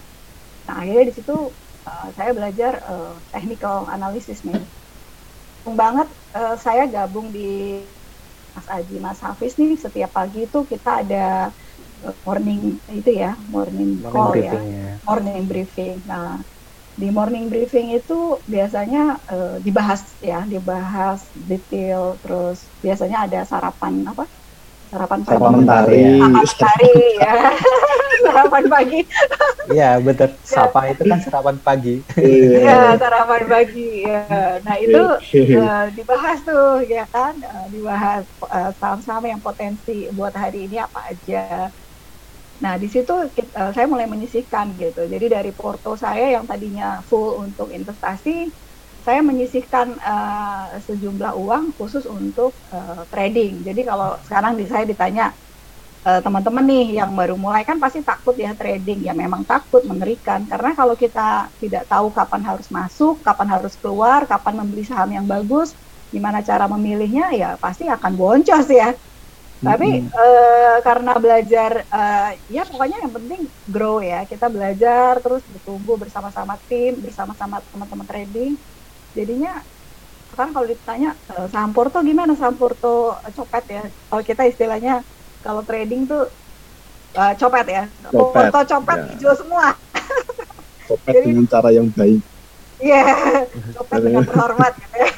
[0.71, 1.37] Nah akhirnya di situ
[1.85, 4.63] uh, saya belajar uh, technical analysis nih.
[5.67, 6.07] Banget
[6.39, 7.83] uh, saya gabung di
[8.57, 11.53] Mas Aji, Mas Hafiz nih setiap pagi itu kita ada
[12.01, 16.01] uh, morning itu ya, morning, morning call ya, ya, morning briefing.
[16.09, 16.41] Nah,
[16.97, 24.25] di morning briefing itu biasanya uh, dibahas ya, dibahas detail, terus biasanya ada sarapan apa?
[24.87, 25.35] Sarapan pagi.
[25.35, 26.03] Sarapan mentari.
[26.07, 27.35] Sarapan mentari ya.
[28.27, 29.01] sarapan pagi.
[29.67, 30.29] Iya, betul.
[30.47, 31.95] Sapa itu kan sarapan pagi.
[32.17, 33.91] Iya, sarapan pagi.
[34.07, 34.23] Ya.
[34.63, 35.03] Nah, itu
[35.59, 41.11] uh, dibahas tuh ya kan, uh, dibahas uh, saham-saham yang potensi buat hari ini apa
[41.11, 41.71] aja.
[42.57, 45.05] Nah, di situ kita, saya mulai menyisihkan gitu.
[45.05, 48.49] Jadi dari porto saya yang tadinya full untuk investasi,
[49.07, 53.63] saya menyisihkan uh, sejumlah uang khusus untuk uh, trading.
[53.63, 55.31] Jadi kalau sekarang di saya ditanya
[56.03, 59.07] uh, teman-teman nih yang baru mulai kan pasti takut ya trading.
[59.07, 60.43] Ya memang takut mengerikan.
[60.51, 65.25] Karena kalau kita tidak tahu kapan harus masuk kapan harus keluar kapan membeli saham yang
[65.31, 65.79] bagus
[66.11, 68.91] gimana cara memilihnya ya pasti akan boncos ya.
[69.63, 70.19] Tapi mm -hmm.
[70.19, 74.27] uh, karena belajar uh, ya pokoknya yang penting grow ya.
[74.27, 78.59] Kita belajar terus bertumbuh bersama-sama tim bersama-sama teman-teman trading
[79.17, 79.65] jadinya
[80.37, 85.01] kan kalau ditanya uh, saham porto gimana saham porto copet ya kalau kita istilahnya
[85.41, 86.29] kalau trading tuh
[87.17, 88.53] uh, copet ya copet.
[88.53, 89.09] foto copet ya.
[89.17, 89.67] hijau semua
[90.93, 92.21] copet Jadi, dengan cara yang baik
[92.85, 95.11] iya yeah, copet dengan terhormat gitu ya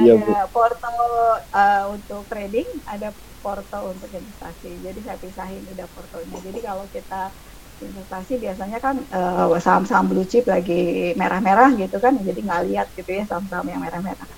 [0.00, 3.12] Iya, ada porto uh, untuk trading, ada
[3.44, 4.80] porto untuk investasi.
[4.80, 6.38] Jadi saya pisahin udah portonya.
[6.40, 7.28] Jadi kalau kita
[7.84, 13.10] investasi biasanya kan uh, saham-saham blue chip lagi merah-merah gitu kan, jadi nggak lihat gitu
[13.12, 14.28] ya saham-saham yang merah-merah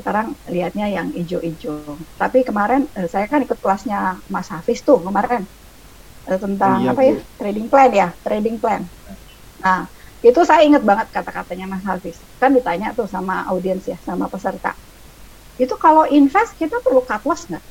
[0.00, 2.00] sekarang lihatnya yang hijau-hijau.
[2.16, 5.44] Tapi kemarin uh, saya kan ikut kelasnya Mas Hafiz tuh kemarin
[6.24, 8.88] uh, tentang iya, apa ya trading plan ya, trading plan.
[9.60, 9.92] Nah
[10.24, 12.16] itu saya ingat banget kata-katanya Mas Hafiz.
[12.40, 14.72] Kan ditanya tuh sama audiens ya, sama peserta.
[15.60, 17.64] Itu kalau invest kita perlu cut loss nggak?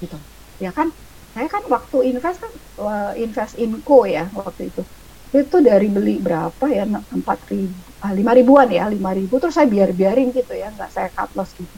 [0.00, 0.18] Gitu.
[0.56, 0.92] Ya kan?
[1.36, 4.82] Saya kan waktu invest kan uh, invest inco ya waktu itu.
[5.36, 6.88] Itu dari beli berapa ya?
[6.88, 9.36] Empat ribu Ah, lima ribuan ya lima ribu.
[9.36, 11.76] Terus saya biar biarin gitu ya nggak saya cut loss gitu.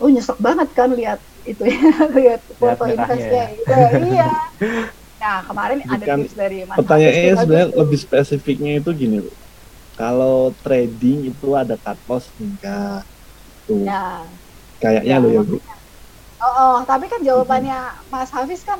[0.00, 1.80] Oh nyesek banget kan lihat itu ya
[2.16, 3.60] lihat foto investnya ya.
[3.60, 3.74] itu
[4.08, 4.28] iya.
[5.20, 9.36] Nah kemarin Bukan, ada tips dari mas pertanyaannya sebenarnya lebih spesifiknya itu gini loh
[9.96, 13.04] kalau trading itu ada cut loss enggak
[13.68, 13.84] tuh.
[13.84, 14.24] Ya.
[14.80, 15.56] kayaknya ya, lo ya bu
[16.46, 18.14] oh, oh tapi kan jawabannya hmm.
[18.14, 18.78] Mas Hafiz kan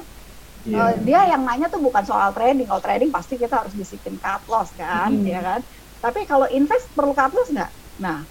[0.63, 0.91] yeah.
[0.91, 4.47] uh, dia yang nanya tuh bukan soal trading kalau trading pasti kita harus disiplin cut
[4.47, 5.27] loss kan hmm.
[5.27, 5.61] ya kan
[6.07, 7.71] tapi kalau invest perlu cut loss nggak?
[7.99, 8.23] Nah,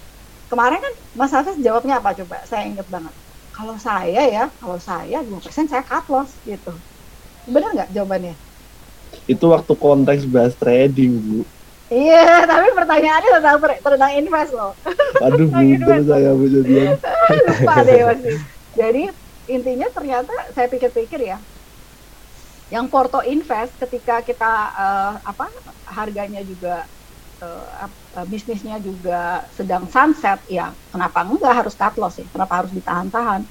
[0.48, 2.40] kemarin kan Mas Hafiz jawabnya apa coba?
[2.46, 3.12] Saya inget banget.
[3.52, 6.72] Kalau saya ya, kalau saya 2% saya cut loss gitu.
[7.44, 8.32] Benar nggak jawabannya?
[9.28, 11.38] Itu waktu konteks bahas trading, Bu.
[11.92, 14.72] Iya, tapi pertanyaannya tentang tentang invest loh.
[15.20, 16.96] Aduh, bener saya Bu jadi.
[17.50, 18.36] Lupa deh masih.
[18.76, 19.02] Jadi
[19.46, 21.38] intinya ternyata saya pikir-pikir ya,
[22.70, 25.46] yang Porto Invest ketika kita uh, apa
[25.86, 26.82] harganya juga
[27.42, 27.88] uh,
[28.26, 33.46] bisnisnya juga sedang sunset ya kenapa enggak harus cut loss ya kenapa harus ditahan-tahan?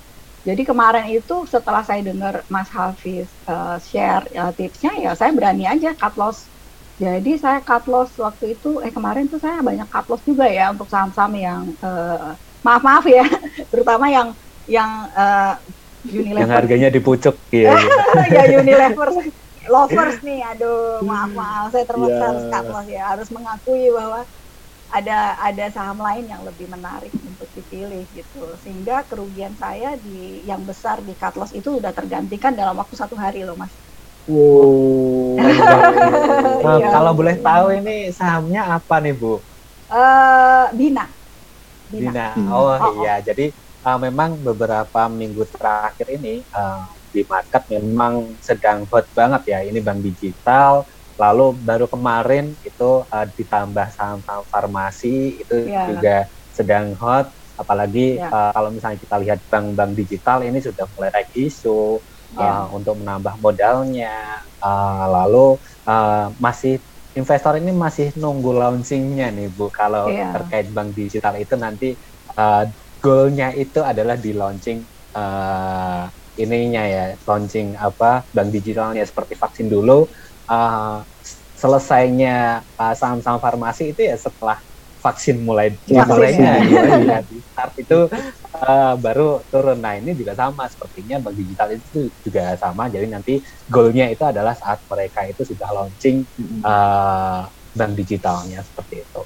[0.45, 5.65] Jadi kemarin itu setelah saya dengar Mas Hafiz uh, share uh, tipsnya ya saya berani
[5.65, 6.51] aja cut loss.
[6.99, 10.71] Jadi saya cut loss waktu itu eh kemarin tuh saya banyak cut loss juga ya
[10.75, 13.25] untuk saham-saham yang uh, maaf maaf ya
[13.71, 14.27] terutama yang
[14.65, 15.57] yang uh,
[16.05, 17.73] Unilever yang harganya dipucuk ya,
[18.35, 19.09] ya Unilever
[19.73, 22.29] lovers nih, aduh maaf maaf saya terpaksa Iya.
[22.29, 24.21] harus cut loss ya, harus mengakui bahwa
[24.97, 30.61] ada ada saham lain yang lebih menarik untuk dipilih gitu, sehingga kerugian saya di yang
[30.69, 33.73] besar di cut loss itu udah tergantikan dalam waktu satu hari loh mas.
[34.27, 35.37] Wow.
[36.65, 36.87] Nah, Iya.
[36.93, 39.45] kalau boleh tahu ini sahamnya apa nih Bu?
[39.89, 41.05] Eh Bina.
[41.91, 42.27] Dina.
[42.33, 42.49] Hmm.
[42.51, 42.93] Oh, Oh, oh.
[43.01, 43.45] iya, jadi
[43.85, 49.59] uh, memang beberapa minggu terakhir ini uh, di market memang sedang hot banget ya.
[49.61, 50.83] Ini bank digital.
[51.15, 55.83] Lalu baru kemarin itu uh, ditambah saham-saham farmasi itu Iya.
[55.87, 56.17] juga
[56.51, 57.31] sedang hot.
[57.55, 58.27] Apalagi Iya.
[58.27, 62.03] uh, kalau misalnya kita lihat bank-bank digital ini sudah mulai naik isu
[62.35, 62.67] Ya.
[62.67, 64.43] uh, untuk menambah modalnya.
[64.59, 65.45] Uh, lalu
[65.87, 66.83] uh, masih
[67.15, 69.71] investor ini masih nunggu launchingnya nih Bu.
[69.71, 70.35] Kalau Iya.
[70.35, 71.95] terkait bank digital itu nanti
[72.35, 72.67] uh,
[73.05, 74.81] goalnya itu adalah di launching
[75.13, 80.09] uh, ininya ya, launching apa bank digitalnya seperti vaksin dulu.
[80.49, 81.05] Uh,
[81.55, 84.59] selesainya uh, saham-saham farmasi itu ya setelah
[84.99, 86.81] vaksin mulai mulainya ya.
[86.97, 88.09] ya, di start itu
[88.57, 89.77] uh, baru turun.
[89.77, 92.89] Nah ini juga sama sepertinya bank digital itu juga sama.
[92.89, 93.33] Jadi nanti
[93.69, 96.25] goalnya itu adalah saat mereka itu sudah launching
[96.65, 99.21] uh, bank digitalnya seperti itu.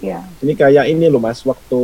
[0.00, 0.22] Ya.
[0.40, 1.80] Ini kayak ini loh mas, waktu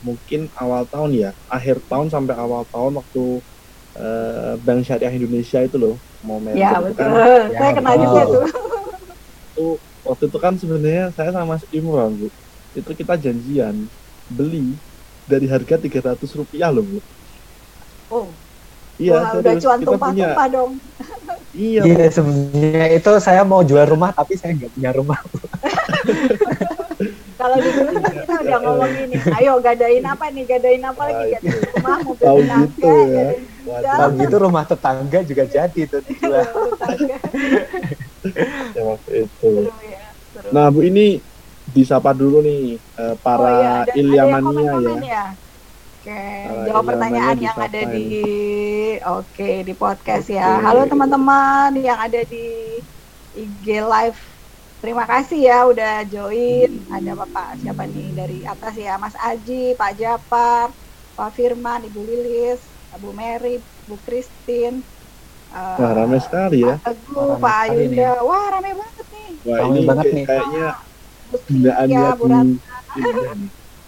[0.00, 3.22] mungkin awal tahun ya, akhir tahun sampai awal tahun waktu
[4.00, 6.96] eh, Bank Syariah Indonesia itu loh mau merger Ya itu betul.
[6.96, 7.10] kan,
[7.52, 8.04] Ya, saya kena betul.
[8.08, 8.44] juga tuh.
[9.50, 9.66] itu
[10.06, 12.28] waktu itu kan sebenarnya saya sama Mas Imran bu,
[12.72, 13.76] itu kita janjian
[14.30, 14.78] beli
[15.28, 16.98] dari harga 300 rupiah loh bu.
[18.10, 18.26] Oh,
[19.00, 19.96] Iya, wah, udah cuan kita punya.
[19.96, 20.70] tumpah-tumpah dong.
[21.50, 25.18] Iya, Iya sebenarnya itu saya mau jual rumah tapi saya nggak punya rumah.
[27.40, 31.24] Kalau di grup kan kita udah ngomong gini, ayo gadain apa nih, gadain apa lagi,
[31.32, 33.08] gadain rumah, mobil Tahu tetangga, gitu ya.
[33.16, 33.44] gadain
[33.96, 36.02] Kalau gitu rumah tetangga juga jadi tuh
[38.76, 39.48] ya, waktu itu.
[39.54, 40.50] Seru ya, seru.
[40.54, 41.24] Nah bu ini
[41.64, 42.60] disapa dulu nih
[43.00, 44.96] eh, para Oh iya, Ilyamania ya.
[45.12, 45.22] ya.
[46.00, 46.10] Oke,
[46.44, 47.94] Para jawab pertanyaan yang ada ini.
[47.94, 48.24] di
[49.04, 50.36] oke di podcast Oke.
[50.38, 50.60] ya.
[50.64, 52.36] Halo teman-teman yang ada di
[53.34, 54.20] IG live.
[54.80, 56.88] Terima kasih ya udah join.
[56.88, 60.72] Ada Bapak siapa nih dari atas ya, Mas Aji, Pak Japar,
[61.12, 62.64] Pak Firman, Ibu Lilis,
[62.96, 64.80] Bu Mary, Bu Christine.
[65.52, 66.80] eh, Wah ramai sekali ya.
[66.80, 68.10] Pak Teguh, Wah, rame Pak Ayunda.
[68.24, 69.30] Wah, rame banget nih.
[69.44, 70.24] Wah Ramai ini banget kayak- nih.
[70.28, 70.66] kayaknya
[71.46, 72.76] Tia, ya Bu Ratna.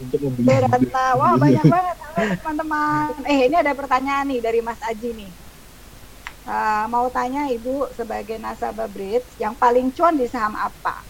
[0.03, 0.47] untuk membeli.
[0.47, 1.05] Bu Ratna.
[1.17, 1.97] Wah, banyak banget
[2.37, 3.07] teman-teman.
[3.25, 5.33] Eh, ini ada pertanyaan nih dari Mas Aji nih.
[6.43, 11.07] Eh, mau tanya Ibu sebagai nasabah Brits yang paling cuan di saham apa?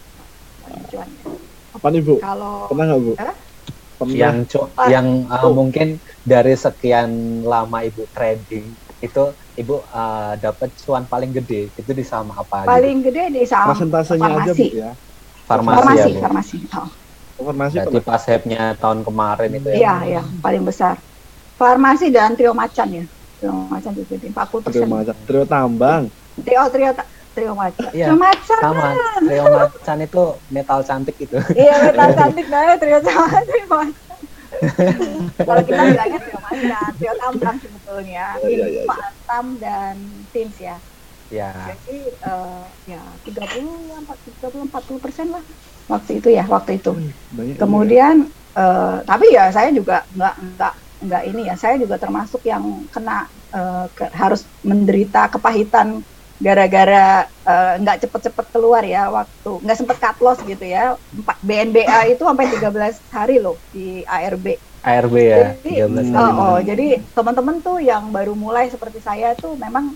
[0.61, 1.25] Paling cuan ya.
[1.73, 2.15] Apa nih bu?
[2.21, 3.13] Kalau Pernah nggak bu?
[3.19, 3.35] Hah?
[3.99, 4.17] Pernah.
[4.21, 4.93] Yang cu- Pak.
[4.93, 5.53] yang uh, Oh.
[5.59, 5.87] mungkin
[6.25, 9.23] dari sekian lama ibu trading itu
[9.61, 12.69] ibu uh, dapat cuan paling gede itu di saham apa?
[12.73, 12.89] gitu?
[12.89, 14.77] paling gede di saham Persentasenya aja bu farmasi.
[14.81, 14.89] ya.
[15.49, 16.23] farmasi, farmasi, ya bu.
[16.23, 16.57] farmasi.
[17.37, 19.81] Oh, Farmasi Berarti pas hype-nya tahun kemarin itu ya.
[19.81, 20.95] iya, iya, paling besar.
[21.59, 23.05] Farmasi dan trio macan ya.
[23.43, 26.03] Trio macan 40 Trio Macan, Trio Tambang.
[26.39, 26.91] Trio trio
[27.35, 27.91] trio macan.
[27.91, 28.61] Iya, Trio macan.
[28.63, 28.87] Sama,
[29.19, 31.37] Trio Macan itu metal cantik gitu.
[31.51, 34.19] Iya, metal cantik banget trio sama trio macan.
[35.43, 38.25] Kalau kita bilangnya trio macan, trio tambang sebetulnya.
[38.39, 38.81] Iya, iya, iya.
[38.87, 39.95] Pak Antam dan
[40.31, 40.77] Tins ya.
[41.33, 45.43] Ya, Jadi eh, ya 30 40 40 persen lah
[45.89, 46.93] waktu itu ya waktu itu.
[47.33, 50.73] Banyak Kemudian eh, tapi ya saya juga nggak nggak
[51.05, 52.63] nggak ini ya saya juga termasuk yang
[52.93, 55.87] kena eh, ke- harus menderita kepahitan
[56.39, 61.99] gara-gara eh, nggak cepet-cepet keluar ya waktu nggak sempet cut loss gitu ya Empat- BNBA
[62.11, 64.47] itu sampai 13 hari loh di ARB
[64.89, 66.15] ARB ya, Jadi, 13 Hmm.
[66.15, 66.31] kali.
[66.33, 66.85] Oh, oh, jadi
[67.15, 69.95] teman-teman tuh yang baru mulai seperti saya tuh memang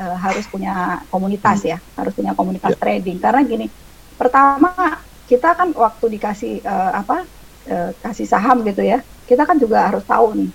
[0.00, 3.18] eh, harus punya komunitas ya, harus punya komunitas trading.
[3.20, 3.66] Karena gini,
[4.16, 4.72] pertama
[5.28, 7.16] kita kan waktu dikasih eh, apa,
[7.68, 10.50] eh, kasih saham gitu ya, kita kan juga harus tahu nih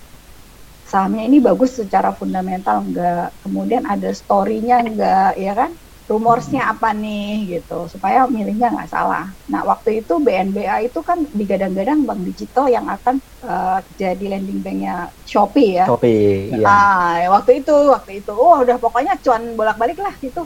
[0.91, 5.71] sahamnya ini bagus secara fundamental enggak, kemudian ada story-nya enggak, ya kan?
[6.07, 9.27] Rumorsnya apa nih gitu, supaya milihnya nggak salah.
[9.51, 15.11] Nah waktu itu BNBA itu kan digadang-gadang bank digital yang akan eh, jadi landing banknya
[15.27, 15.85] Shopee ya.
[15.91, 16.67] Shopee, iya.
[16.71, 20.41] Ah, ya waktu itu, waktu itu, oh udah pokoknya cuan bolak-balik lah itu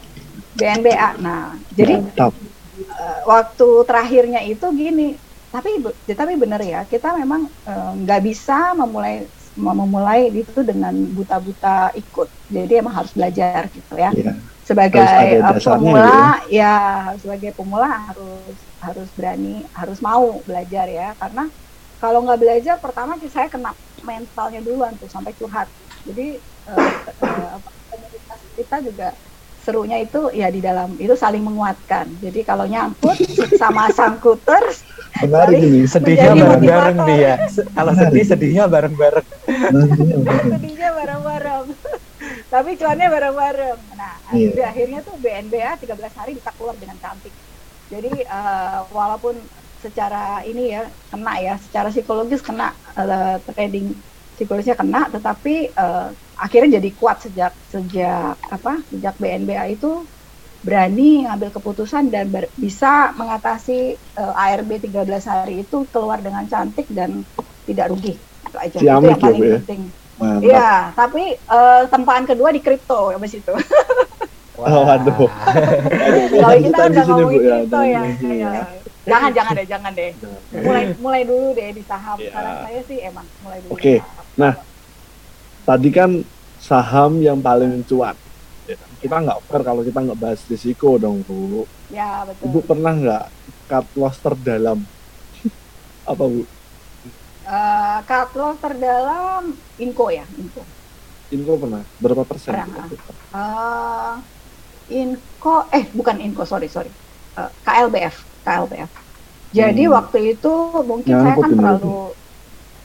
[0.57, 1.09] BNBA.
[1.21, 2.33] Nah, jadi Mantap.
[3.01, 8.71] eh, waktu terakhirnya itu gini, tapi be- tapi bener ya, kita memang eh, nggak bisa
[8.79, 12.27] memulai memulai itu dengan buta-buta ikut.
[12.47, 14.11] Jadi emang harus belajar gitu ya.
[14.15, 14.31] Iya.
[14.63, 16.75] Sebagai eh, pemula, ya
[17.19, 21.13] sebagai pemula harus harus berani, harus mau belajar ya.
[21.19, 21.51] Karena
[21.99, 25.67] kalau nggak belajar, pertama saya kena mentalnya duluan tuh sampai curhat.
[26.07, 26.39] Jadi
[26.71, 29.07] apa, komunitas kita juga
[29.61, 32.17] serunya itu ya di dalam itu saling menguatkan.
[32.17, 33.17] Jadi kalau nyangkut
[33.61, 34.81] sama sangkuters
[35.19, 35.83] Menarik ini.
[35.83, 39.27] sedihnya bareng-bareng dia Se- kalau sedih sedihnya bareng-bareng
[40.47, 41.65] sedihnya bareng-bareng.
[42.47, 43.79] Tapi cuannya bareng-bareng.
[43.91, 44.53] Nah, Iya.
[44.55, 47.33] akhirnya, akhirnya tuh BNBA 13 hari bisa keluar dengan cantik.
[47.91, 53.99] Jadi eh, walaupun secara ini ya kena ya, secara psikologis kena eh, trading
[54.31, 56.07] psikologisnya kena, tetapi eh,
[56.39, 58.79] akhirnya jadi kuat sejak sejak apa?
[58.87, 60.07] Sejak BNBA itu
[60.61, 66.85] berani ngambil keputusan dan ber- bisa mengatasi eh, ARB 13 hari itu keluar dengan cantik
[66.93, 67.25] dan
[67.65, 68.13] tidak rugi.
[68.45, 68.77] Itu aja.
[68.77, 69.57] itu yang ya, paling ya?
[69.61, 69.81] penting.
[70.21, 70.45] Mantap.
[70.45, 73.53] Iya, tapi eh, tempaan kedua di kripto habis itu.
[74.61, 75.25] Oh, aduh.
[76.43, 78.29] Kalau kita udah ngomongin ya, kripto jangan ya.
[78.29, 78.49] Iya.
[78.53, 78.63] ya.
[79.09, 80.11] Jangan jangan deh, jangan deh.
[80.69, 82.21] Mulai mulai dulu deh di saham.
[82.21, 82.29] Iya.
[82.29, 83.73] Saran saya sih emang mulai dulu.
[83.73, 84.25] Oke, saham.
[84.37, 84.53] nah.
[85.61, 86.11] Tadi kan
[86.61, 88.13] saham yang paling cuan.
[89.01, 91.65] Kita nggak fair kalau kita nggak bahas risiko dong, Bu.
[91.89, 92.49] Ya betul.
[92.49, 93.23] Ibu pernah nggak
[93.69, 94.79] cut loss terdalam?
[96.11, 96.41] Apa, Bu?
[97.57, 99.43] Eh, cut loss terdalam
[99.83, 100.61] Inco ya, Inco.
[101.35, 101.83] Info pernah?
[102.03, 102.53] Berapa persen?
[102.53, 102.87] Pernah.
[103.33, 104.13] Eh,
[105.01, 106.91] Inco, eh bukan Inco, sorry sorry,
[107.39, 108.91] Eh, KLBF, KLBF.
[109.57, 109.95] Jadi Hmm.
[109.97, 110.49] waktu itu
[110.91, 111.59] mungkin saya Nyangkut kan ini.
[111.59, 111.87] terlalu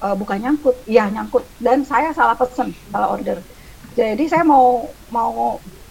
[0.04, 3.38] eh, bukan nyangkut, ya nyangkut dan saya salah pesen, salah order.
[3.98, 4.66] Jadi saya mau
[5.16, 5.30] mau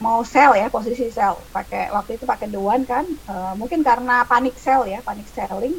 [0.05, 4.55] mau sell ya posisi sell pakai waktu itu pakai dewan kan Eh, mungkin karena panik
[4.65, 5.75] sell ya panik selling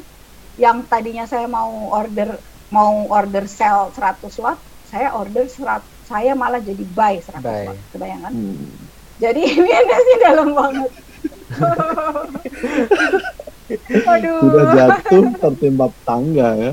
[0.64, 2.28] yang tadinya saya mau order
[2.76, 4.58] mau order sell 100 lot
[4.90, 7.64] saya order 100 saya malah jadi buy 100 Buy.
[7.66, 8.66] lot kebayangan Hmm.
[9.24, 10.90] jadi minusnya dalam banget
[14.12, 16.72] aduh Sudah jatuh tertimpa tangga ya.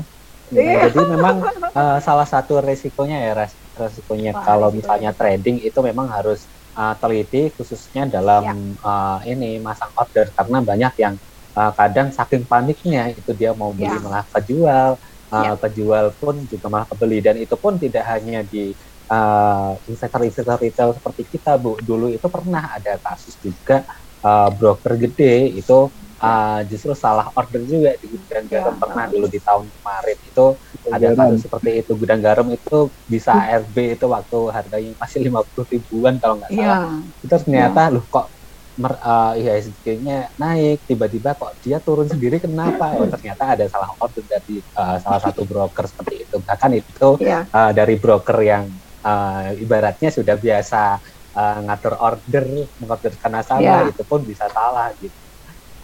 [0.54, 0.76] Nah, Iya.
[0.86, 1.36] jadi memang
[1.78, 6.46] eh, salah satu resikonya ya res- resikonya Wah, kalau misalnya trading itu memang harus
[6.78, 8.54] eh, teliti khususnya dalam Ya.
[8.88, 11.14] eh, ini masang order karena banyak yang
[11.58, 14.02] eh, kadang saking paniknya itu dia mau beli Ya.
[14.02, 14.92] malah kejual
[15.34, 15.50] eh, Ya.
[15.62, 18.74] kejual pun juga malah kebeli dan itu pun tidak hanya di
[19.10, 23.84] eh, investor-investor retail seperti kita bu dulu itu pernah ada kasus juga
[24.24, 25.78] eh, broker gede itu
[26.24, 29.14] eh, justru salah order juga di gudang Ya, garam pernah bagus.
[29.18, 30.46] dulu di tahun kemarin itu
[30.94, 31.92] ada kasus seperti itu.
[32.00, 36.78] Gudang garam itu bisa ARB itu waktu harganya masih 50 ribuan kalau nggak salah.
[36.78, 36.78] Iya
[37.24, 38.26] itu ternyata loh kok
[38.74, 40.78] mer, eh, IHSG-nya naik.
[40.88, 42.94] Tiba-tiba kok dia turun sendiri kenapa?
[42.98, 46.36] Oh ternyata ada salah order dari eh, salah satu broker seperti itu.
[46.42, 47.46] Bahkan itu iya.
[47.48, 48.64] eh, dari broker yang
[49.04, 50.98] eh, ibaratnya sudah biasa
[51.38, 52.44] eh, ngatur order
[52.80, 53.90] mengorderkan nasabah Ya.
[53.90, 55.23] itu pun bisa salah gitu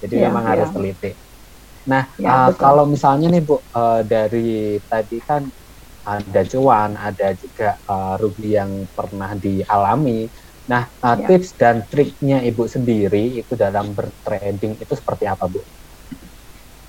[0.02, 0.54] jadi Ya, memang ya.
[0.56, 1.16] harus teliti
[1.90, 2.58] nah Ya, betul.
[2.62, 5.42] kalau misalnya nih bu eh, dari tadi kan
[6.06, 10.28] ada cuan ada juga eh, rugi yang pernah dialami
[10.70, 11.26] nah eh, Ya.
[11.26, 15.60] tips dan triknya ibu sendiri itu dalam bertrading itu seperti apa bu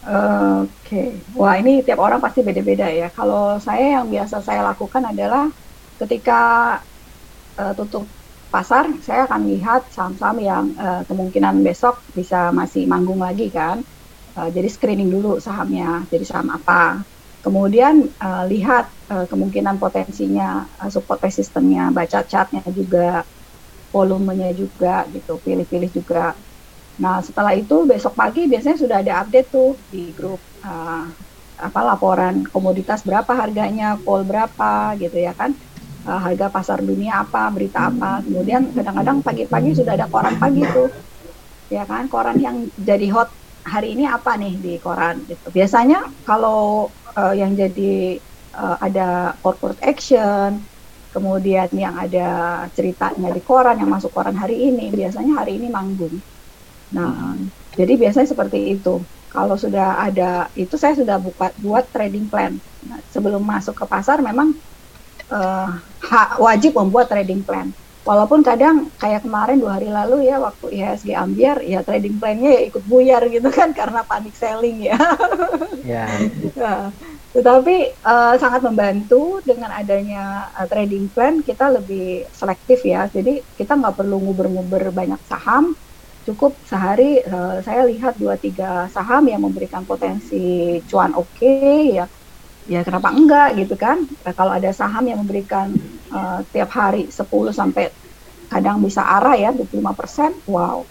[0.02, 0.98] Oke,
[1.40, 3.06] wah ini tiap orang pasti beda-beda ya.
[3.18, 5.44] Kalau saya yang biasa saya lakukan adalah
[6.02, 6.34] ketika
[7.60, 8.04] eh, tutup
[8.56, 13.78] pasar, saya akan lihat saham-saham yang eh, kemungkinan besok bisa masih manggung lagi kan.
[14.38, 17.04] Eh, jadi screening dulu sahamnya, jadi saham apa.
[17.46, 17.96] Kemudian
[18.28, 20.50] eh, lihat eh, kemungkinan potensinya,
[20.84, 23.24] eh, support resistennya, baca chartnya juga,
[23.92, 26.36] volumenya juga gitu, pilih-pilih juga.
[27.02, 31.10] Nah, setelah itu besok pagi biasanya sudah ada update tuh di grup uh,
[31.62, 35.58] apa laporan komoditas berapa harganya, call berapa gitu ya kan.
[36.02, 38.26] Uh, harga pasar dunia apa, berita apa.
[38.26, 40.90] Kemudian kadang-kadang pagi-pagi sudah ada koran pagi tuh.
[41.70, 43.30] Ya kan, koran yang jadi hot
[43.62, 45.54] hari ini apa nih di koran gitu.
[45.54, 48.18] Biasanya kalau uh, yang jadi
[48.58, 50.66] uh, ada corporate action,
[51.14, 56.18] kemudian yang ada ceritanya di koran yang masuk koran hari ini, biasanya hari ini manggung.
[56.98, 57.38] Nah,
[57.78, 59.06] jadi biasanya seperti itu.
[59.30, 62.58] Kalau sudah ada itu saya sudah buat buat trading plan.
[62.90, 64.58] Nah, sebelum masuk ke pasar memang
[65.32, 65.68] eh,
[66.12, 67.72] ha- wajib membuat trading plan.
[68.02, 72.62] Walaupun kadang kayak kemarin dua hari lalu ya waktu IHSG ambiar ya trading plannya ya
[72.70, 74.98] ikut buyar gitu kan karena panik selling ya.
[75.84, 76.08] ya
[76.58, 76.92] Nah,
[77.36, 83.08] tetapi eh, sangat membantu dengan adanya eh, trading plan kita lebih selektif ya.
[83.08, 85.76] Jadi kita nggak perlu nguber-nguber banyak saham,
[86.28, 91.56] cukup sehari eh, saya lihat dua tiga saham yang memberikan potensi cuan oke
[91.98, 92.06] ya.
[92.70, 94.06] Ya kenapa enggak gitu kan?
[94.06, 95.74] Nah, kalau ada saham yang memberikan
[96.12, 97.90] eh, tiap hari 10 sampai
[98.52, 100.86] kadang bisa arah ya 25%, wow.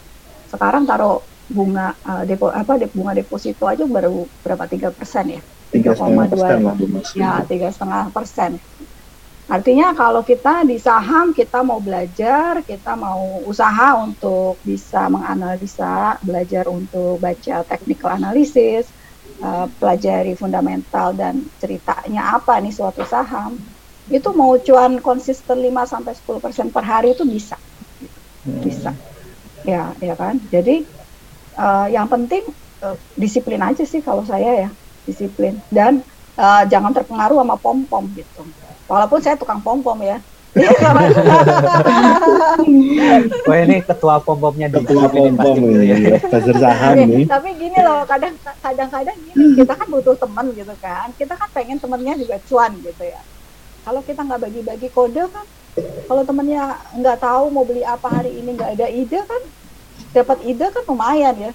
[0.50, 5.40] Sekarang taruh bunga eh, depo apa bunga deposito aja baru berapa tiga persen ya?
[5.70, 7.08] Tiga setengah 3,2 persen lah Bu Mas.
[7.14, 8.50] ya tiga setengah persen.
[9.50, 16.70] Artinya kalau kita di saham kita mau belajar, kita mau usaha untuk bisa menganalisa, belajar
[16.70, 18.94] untuk baca technical analysis,
[19.38, 23.60] uh, pelajari fundamental dan ceritanya apa nih suatu saham,
[24.10, 27.56] itu mau cuan konsisten 5 sampai 10% per hari itu bisa.
[28.42, 28.96] Bisa.
[29.64, 30.40] Ya, ya kan?
[30.48, 30.88] Jadi
[31.58, 32.50] uh, yang penting
[32.84, 34.70] uh, disiplin aja sih kalau saya ya,
[35.06, 36.02] disiplin dan
[36.40, 38.52] uh, jangan terpengaruh sama pom-pom gitu
[38.90, 40.18] Walaupun saya tukang pom-pom ya.
[43.46, 46.18] Wah ini ketua pom-pomnya di ketua pom-pom ya.
[46.26, 47.22] Buzzer saham nih.
[47.30, 51.14] Tapi gini loh, kadang kadang-kadang gini, kita kan butuh teman gitu kan.
[51.14, 53.22] Kita kan pengen temennya juga cuan gitu ya.
[53.86, 55.46] Kalau kita nggak bagi-bagi kode kan,
[56.10, 59.42] kalau temennya nggak tahu mau beli apa hari ini nggak ada ide kan,
[60.10, 61.52] dapat ide kan lumayan ya.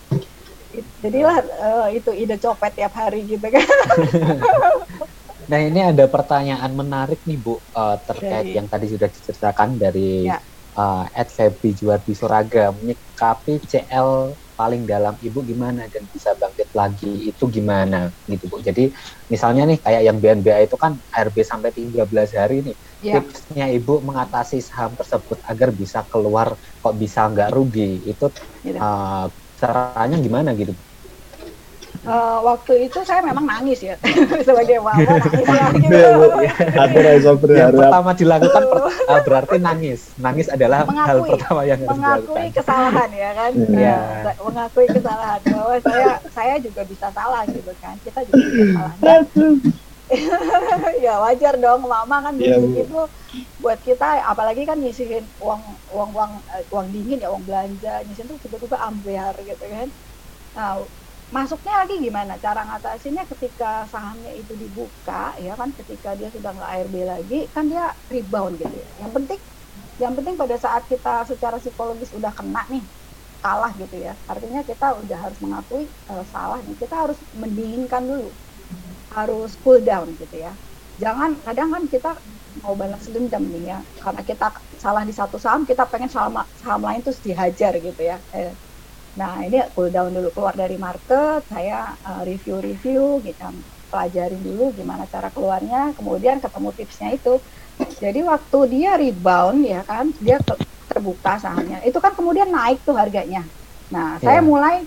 [1.03, 3.59] Jadilah uh, itu ide copet tiap hari gitu kan.
[5.51, 10.25] Nah ini ada pertanyaan menarik nih Bu uh, terkait dari, yang tadi sudah diceritakan dari
[10.29, 10.39] ya.
[10.77, 17.27] uh, Ed Febri Juardi Soraga menyikapi CL paling dalam ibu gimana dan bisa bangkit lagi
[17.27, 18.63] itu gimana gitu Bu.
[18.63, 18.87] Jadi
[19.27, 22.75] misalnya nih kayak yang BNBA itu kan ARB sampai 13 hari nih.
[23.03, 23.19] Ya.
[23.19, 28.31] Tipsnya ibu mengatasi saham tersebut agar bisa keluar kok bisa nggak rugi itu
[28.63, 28.79] ya.
[28.79, 29.25] uh,
[29.59, 30.75] caranya gimana gitu?
[32.05, 33.95] Uh, waktu itu saya memang nangis ya
[34.47, 35.01] sebagai mama
[35.51, 35.89] nangis.
[36.77, 37.59] Aku rasa berharap.
[37.59, 39.99] Yang pertama dilakukan per, uh, berarti nangis.
[40.15, 42.37] Nangis adalah mengakui, hal pertama yang harus mengakui dilakukan.
[42.37, 43.51] Mengakui kesalahan ya kan.
[43.73, 44.01] Yeah.
[44.31, 47.95] Uh, mengakui kesalahan bahwa saya saya juga bisa salah gitu kan.
[48.01, 48.93] Kita juga bisa salah.
[51.05, 53.09] ya wajar dong mama kan yeah, itu
[53.57, 58.29] buat kita apalagi kan nyisihin uang uang uang uh, uang dingin ya uang belanja nyisihin
[58.29, 59.89] tuh tiba-tiba ambiar gitu kan
[60.53, 60.77] nah
[61.33, 62.33] masuknya lagi gimana?
[62.45, 67.65] Cara ngatasinnya ketika sahamnya itu dibuka ya kan ketika dia sudah nggak ARB lagi kan
[67.71, 68.89] dia rebound gitu ya.
[69.01, 69.39] Yang penting
[70.03, 72.83] yang penting pada saat kita secara psikologis udah kena nih
[73.43, 74.11] kalah gitu ya.
[74.31, 76.75] Artinya kita udah harus mengakui uh, salah nih.
[76.81, 78.37] Kita harus mendinginkan dulu.
[79.15, 80.57] Harus cool down gitu ya.
[81.03, 82.09] Jangan kadang kan kita
[82.63, 83.77] mau balas dendam nih ya.
[84.03, 84.45] Karena kita
[84.83, 88.15] salah di satu saham kita pengen saham saham lain terus dihajar gitu ya.
[88.35, 88.55] Eh,
[89.15, 93.47] Nah ini cool down dulu keluar dari market, saya uh, review-review, kita
[93.87, 97.39] pelajarin dulu gimana cara keluarnya, kemudian ketemu tipsnya itu.
[97.99, 100.39] Jadi waktu dia rebound ya kan, dia
[100.91, 103.47] terbuka sahamnya, itu kan kemudian naik tuh harganya.
[103.87, 104.23] Nah yeah.
[104.23, 104.83] saya mulai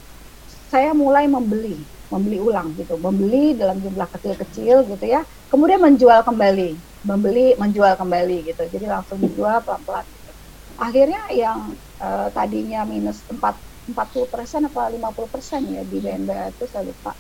[0.68, 6.76] saya mulai membeli, membeli ulang gitu, membeli dalam jumlah kecil-kecil gitu ya, kemudian menjual kembali,
[7.01, 8.62] membeli, menjual kembali gitu.
[8.68, 10.05] Jadi langsung dijual pelan-pelan.
[10.05, 10.33] Gitu.
[10.76, 13.41] Akhirnya yang uh, tadinya minus 4
[13.89, 17.12] 40 persen apa 50 persen ya di BNB itu saya lupa.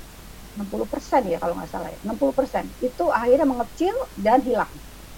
[0.58, 1.98] 60 persen ya kalau nggak salah ya.
[2.04, 2.64] 60 persen.
[2.82, 4.70] Itu akhirnya mengecil dan hilang.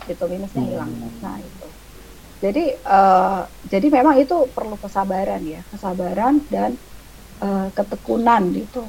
[0.07, 0.90] Gitu minusnya hilang.
[0.90, 1.12] Hmm.
[1.18, 1.68] nah itu.
[2.40, 5.61] Jadi uh, jadi memang itu perlu kesabaran ya.
[5.68, 6.78] Kesabaran dan
[7.40, 8.84] uh, ketekunan gitu,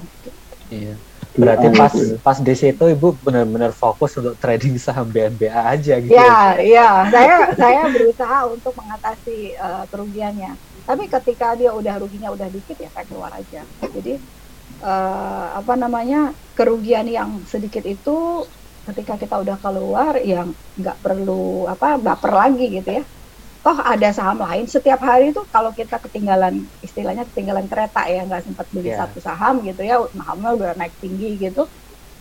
[0.72, 0.96] iya.
[1.32, 6.60] Berarti pas pas di situ ibu benar-benar fokus untuk trading saham BNBA aja gitu ya?
[6.60, 12.78] Ya saya saya berusaha untuk mengatasi uh, kerugiannya tapi ketika dia udah ruginya udah dikit
[12.78, 13.62] ya saya keluar aja.
[13.80, 14.18] Jadi
[14.82, 18.46] uh, apa namanya kerugian yang sedikit itu
[18.90, 23.04] ketika kita udah keluar yang nggak perlu apa baper lagi gitu ya.
[23.62, 28.42] Toh ada saham lain setiap hari itu kalau kita ketinggalan istilahnya ketinggalan kereta ya nggak
[28.50, 29.06] sempat beli yeah.
[29.06, 31.70] satu saham gitu ya sahamnya udah naik tinggi gitu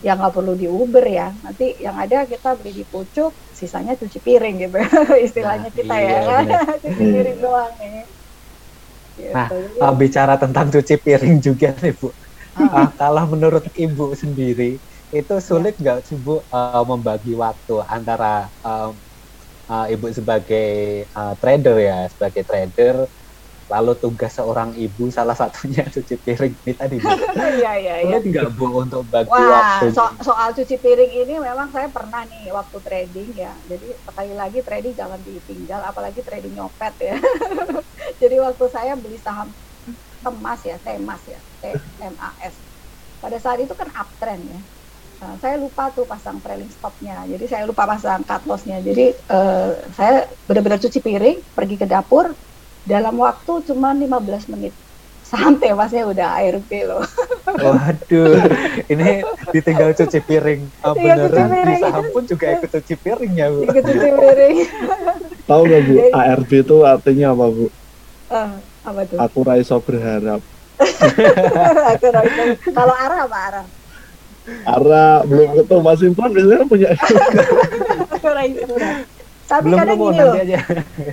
[0.05, 1.33] ya nggak perlu di Uber ya.
[1.41, 4.77] Nanti yang ada kita beli di pucuk sisanya cuci piring gitu
[5.27, 8.20] istilahnya nah, kita ya, iya, ya cuci piring doang nih
[9.21, 9.33] Gitu.
[9.37, 9.47] Nah,
[9.85, 12.09] uh, bicara tentang cuci piring juga nih Bu.
[12.51, 18.91] Uh, kalau menurut Ibu sendiri itu sulit nggak sih Bu uh, membagi waktu antara uh,
[19.71, 23.07] uh, Ibu sebagai uh, trader ya, sebagai trader
[23.71, 27.07] lalu tugas seorang ibu salah satunya cuci piring ini tadi bu.
[27.07, 28.17] Iya iya iya.
[28.19, 29.47] Nggak bu untuk bagi Wah,
[29.79, 33.55] waktu so soal cuci piring ini memang saya pernah nih waktu trading ya.
[33.63, 37.15] Jadi sekali lagi trading jangan ditinggal apalagi trading nyopet ya.
[38.21, 39.55] Jadi waktu saya beli saham
[40.21, 41.71] temas ya temas ya T
[42.03, 42.61] M A S
[43.23, 44.61] pada saat itu kan uptrend ya.
[45.21, 48.81] Nah, saya lupa tuh pasang trailing stopnya, jadi saya lupa pasang cut lossnya.
[48.81, 52.33] Jadi uh, saya benar-benar cuci piring, pergi ke dapur,
[52.87, 54.73] dalam waktu cuma 15 menit
[55.31, 57.07] santai masnya udah air loh.
[57.47, 58.35] Waduh,
[58.91, 59.23] ini
[59.55, 60.67] ditinggal cuci piring.
[60.83, 61.67] Oh, beneran cuci piring.
[61.71, 63.59] di saham pun juga ikut cuci piring ya, Bu.
[63.63, 64.55] Ikut cuci piring.
[65.49, 67.65] Tahu nggak Bu, ARB itu artinya apa, Bu?
[68.27, 68.51] Uh,
[68.83, 69.17] apa tuh?
[69.23, 70.41] Aku raiso berharap.
[71.95, 72.43] Aku raiso.
[72.75, 73.65] Kalau arah apa arah?
[74.67, 76.89] Arah belum ketemu Mas Impon biasanya punya.
[78.19, 78.75] Aku raiso
[79.51, 80.57] tapi belum kadang gini nanti loh aja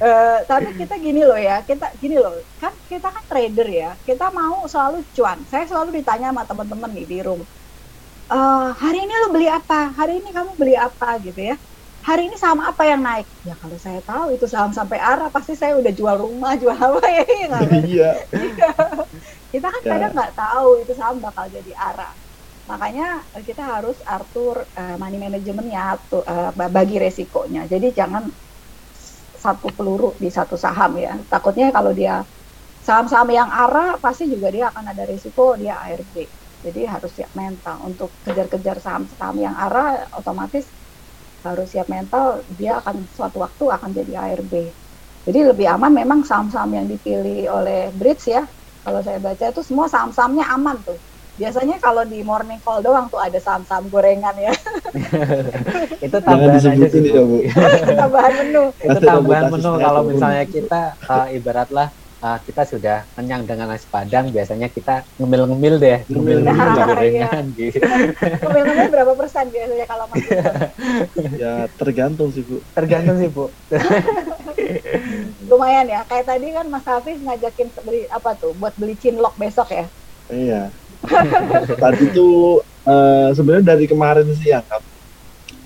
[0.04, 4.24] Eh, tapi kita gini loh ya, kita gini loh, kan kita kan trader ya, kita
[4.38, 5.38] mau selalu cuan.
[5.50, 7.40] Saya selalu ditanya sama teman-teman nih di room,
[8.32, 9.74] "Eh, hari ini lo beli apa?
[9.98, 11.56] Hari ini kamu beli apa gitu ya?
[12.08, 13.26] Hari ini saham apa yang naik?
[13.48, 17.06] Ya kalau saya tahu itu saham sampai arah, pasti saya udah jual rumah, jual apa
[17.16, 17.22] ya?
[17.86, 18.68] iya iya
[19.52, 19.90] kita kan Ya.
[19.90, 22.12] kadang nggak tahu itu saham bakal jadi arah.
[22.70, 23.06] Makanya
[23.36, 27.62] eh, kita harus atur eh, money manajemennya, atu- eh, bagi resikonya.
[27.72, 28.24] Jadi jangan
[29.44, 31.14] satu peluru di satu saham ya.
[31.32, 32.14] Takutnya kalau dia
[32.86, 36.16] saham-saham yang arah pasti juga dia akan ada resiko dia ARB.
[36.64, 40.74] Jadi harus siap mental untuk kejar-kejar saham-saham yang arah otomatis
[41.46, 44.54] harus siap mental dia akan suatu waktu akan jadi ARB.
[45.26, 48.42] Jadi lebih aman memang saham-saham yang dipilih oleh Bridge ya.
[48.82, 50.98] Kalau saya baca itu semua saham-sahamnya aman tuh.
[51.38, 54.50] Biasanya kalau di morning call doang tuh ada saham-saham gorengan ya,
[56.06, 57.46] itu tambahan aja disebutin sih ya Bu.
[58.00, 58.64] tambahan menu.
[58.86, 64.34] itu tambahan menu kalau misalnya kita uh, ibaratlah uh, kita sudah kenyang dengan nasi padang
[64.34, 66.86] biasanya kita ngemil-ngemil deh ngemil-ngemil Nah, di iya.
[66.90, 67.78] gorengan gitu
[68.42, 70.34] Kemil-kemil berapa persen biasanya kalau masuk?
[71.38, 73.54] ya tergantung sih bu tergantung sih bu
[75.48, 76.04] Lumayan ya.
[76.04, 78.52] Kayak tadi kan Mas Hafiz ngajakin beli apa tuh?
[78.52, 79.86] Buat beli cinlok besok ya.
[80.28, 80.76] iya
[81.82, 84.60] tadi tuh eh, sebenarnya dari kemarin sih ya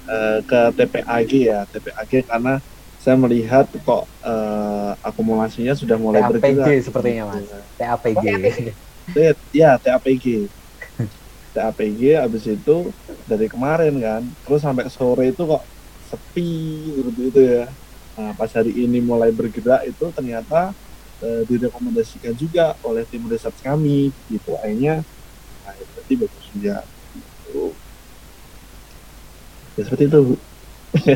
[0.08, 2.60] eh, ke TPAG ya TPAG karena
[3.02, 6.84] saya melihat kok eh, akumulasinya sudah mulai TAPG bergerak.
[6.86, 7.50] sepertinya mas.
[7.78, 8.24] TAPG
[9.10, 10.46] T- ya TAPG
[11.52, 12.76] TAPG abis itu
[13.26, 14.22] dari kemarin kan.
[14.46, 15.62] Terus sampai sore itu kok
[16.08, 16.52] sepi
[16.96, 17.66] seperti itu ya.
[18.16, 20.70] Nah pas hari ini mulai bergerak itu ternyata
[21.20, 24.54] eh, direkomendasikan juga oleh tim riset kami gitu.
[24.62, 25.02] Akhirnya
[26.20, 26.74] nah ya berarti bagus juga
[27.16, 27.58] gitu.
[29.76, 30.34] ya seperti itu Bu.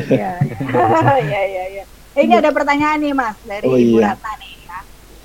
[0.07, 0.25] Iya.
[1.25, 1.83] Iya, iya, iya.
[2.17, 4.05] Eh, Ini ada pertanyaan nih Mas dari Oh, Ibu iya.
[4.05, 4.77] Ratna nih ya.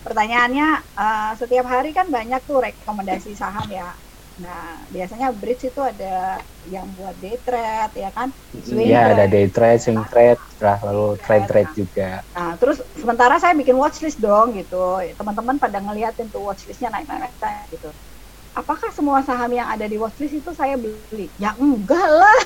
[0.06, 0.66] Pertanyaannya
[1.00, 3.88] eh, setiap hari kan banyak tuh rekomendasi saham ya.
[4.42, 8.28] Nah, biasanya bridge itu ada yang buat day trade ya kan.
[8.68, 9.32] Swing ya ada trade.
[9.34, 14.16] day trade swing trade setelah lalu trade trade juga Nah, terus sementara saya bikin watchlist
[14.16, 14.76] dong gitu.
[15.20, 17.92] Teman-teman pada ngeliatin tuh watchlistnya naik-naik naik, gitu.
[18.52, 21.32] Apakah semua saham yang ada di watchlist itu saya beli?
[21.40, 22.38] Ya enggak lah.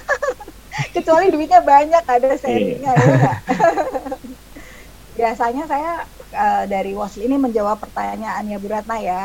[0.94, 3.36] Kecuali duitnya banyak ada serinya ya enggak?
[5.18, 5.92] Biasanya saya
[6.34, 9.22] eh, dari watchlist ini menjawab pertanyaannya Bu Ratna ya.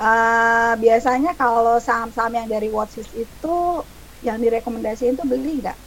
[0.00, 3.56] Eh, biasanya kalau saham-saham yang dari watchlist itu
[4.24, 5.78] yang direkomendasiin itu beli nggak?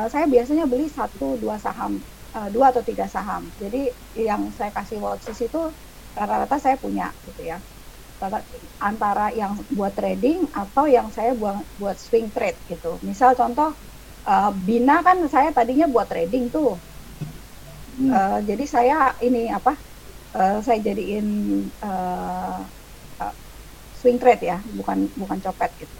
[0.00, 1.92] Eh, saya biasanya beli satu dua saham
[2.36, 3.50] eh, dua atau tiga saham.
[3.62, 5.60] Jadi yang saya kasih watchlist itu
[6.18, 7.58] rata-rata saya punya gitu ya.
[8.78, 12.98] Antara yang buat trading atau yang saya buat buat swing trade gitu.
[13.02, 13.74] Misal contoh
[14.26, 16.82] eh, Bina kan saya tadinya buat trading tuh.
[17.98, 18.10] Hmm.
[18.14, 19.74] Eh, jadi saya ini apa?
[20.38, 21.26] eh, saya jadiin
[21.82, 22.60] eh,
[23.22, 23.34] eh,
[23.92, 25.98] swing trade ya, bukan bukan copet gitu.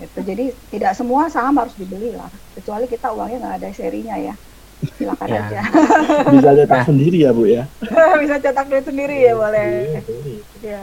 [0.00, 4.34] Itu jadi tidak semua saham harus dibeli lah, kecuali kita uangnya nggak ada serinya ya.
[4.80, 5.40] Silakan Ya.
[5.44, 5.60] aja.
[6.32, 6.86] bisa cetak Nah.
[6.88, 7.64] sendiri ya bu ya
[8.22, 9.68] Bisa cetak duit sendiri ya boleh.
[9.92, 10.38] Iya, boleh.
[10.60, 10.82] Ya.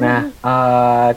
[0.00, 1.10] Nah, eh,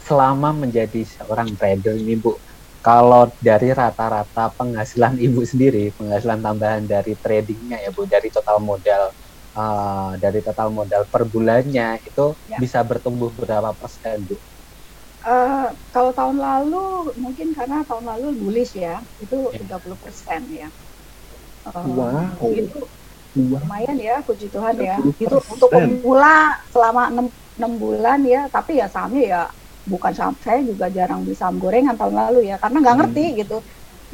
[0.00, 2.36] selama menjadi seorang trader ini, Bu,
[2.84, 9.12] kalau dari rata-rata penghasilan Ibu sendiri, penghasilan tambahan dari tradingnya ya, Bu, dari total modal,
[9.56, 12.60] eh, dari total modal per bulannya itu Ya.
[12.60, 14.36] bisa bertumbuh berapa persen, Bu?
[15.24, 19.58] Eh, kalau tahun lalu mungkin karena tahun lalu bullish ya, itu Ya.
[19.64, 20.68] 30% ya.
[21.72, 22.36] Wow.
[22.52, 22.78] Itu
[23.34, 24.96] lumayan ya, puji Tuhan ya.
[25.00, 25.24] 30%.
[25.24, 27.26] Itu untuk pemula selama 6,
[27.58, 29.42] 6 bulan ya, tapi ya sahamnya ya
[29.84, 33.58] bukan saham saya juga jarang beli saham gorengan tahun lalu ya, karena nggak ngerti gitu.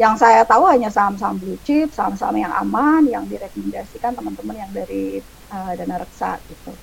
[0.00, 5.20] Yang saya tahu hanya saham-saham blue chip, saham-saham yang aman, yang direkomendasikan teman-teman yang dari
[5.54, 6.78] eh, dana reksa gitu.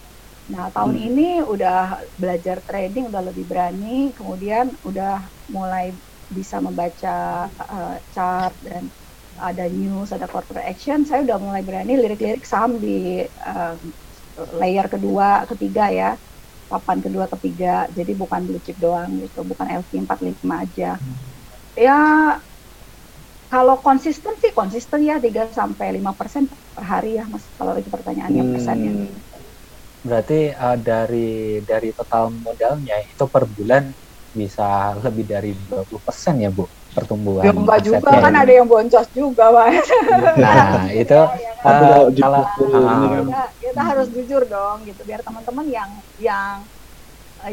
[0.53, 1.07] Nah tahun Hmm.
[1.11, 5.95] ini udah belajar trading, udah lebih berani, kemudian udah mulai
[6.28, 7.18] bisa membaca
[7.51, 8.91] eh, chart dan
[9.40, 13.76] ada news, ada corporate action, saya udah mulai berani lirik-lirik saham di eh,
[14.62, 16.10] layer kedua, ketiga ya,
[16.72, 17.88] papan kedua, ketiga.
[17.98, 21.00] Jadi bukan blue chip doang gitu, bukan LQ45 aja.
[21.78, 21.98] Ya
[23.54, 27.46] kalau konsisten sih konsisten ya 3 sampai 5 persen per hari ya Mas.
[27.56, 28.52] Kalau itu pertanyaannya Hmm.
[28.52, 28.92] persennya.
[30.08, 31.30] Berarti eh, dari
[31.70, 33.84] dari total modalnya itu per bulan
[34.40, 36.66] bisa lebih dari 20% ya, Bu,
[36.98, 38.41] pertumbuhan Ya enggak juga kan ya.
[38.41, 39.86] ada yang boncos juga Mas.
[40.41, 41.14] Nah, itu
[41.66, 42.22] Tapi eh, kalau di
[42.74, 46.66] kalau kan kita, kita harus jujur dong gitu biar teman-teman yang yang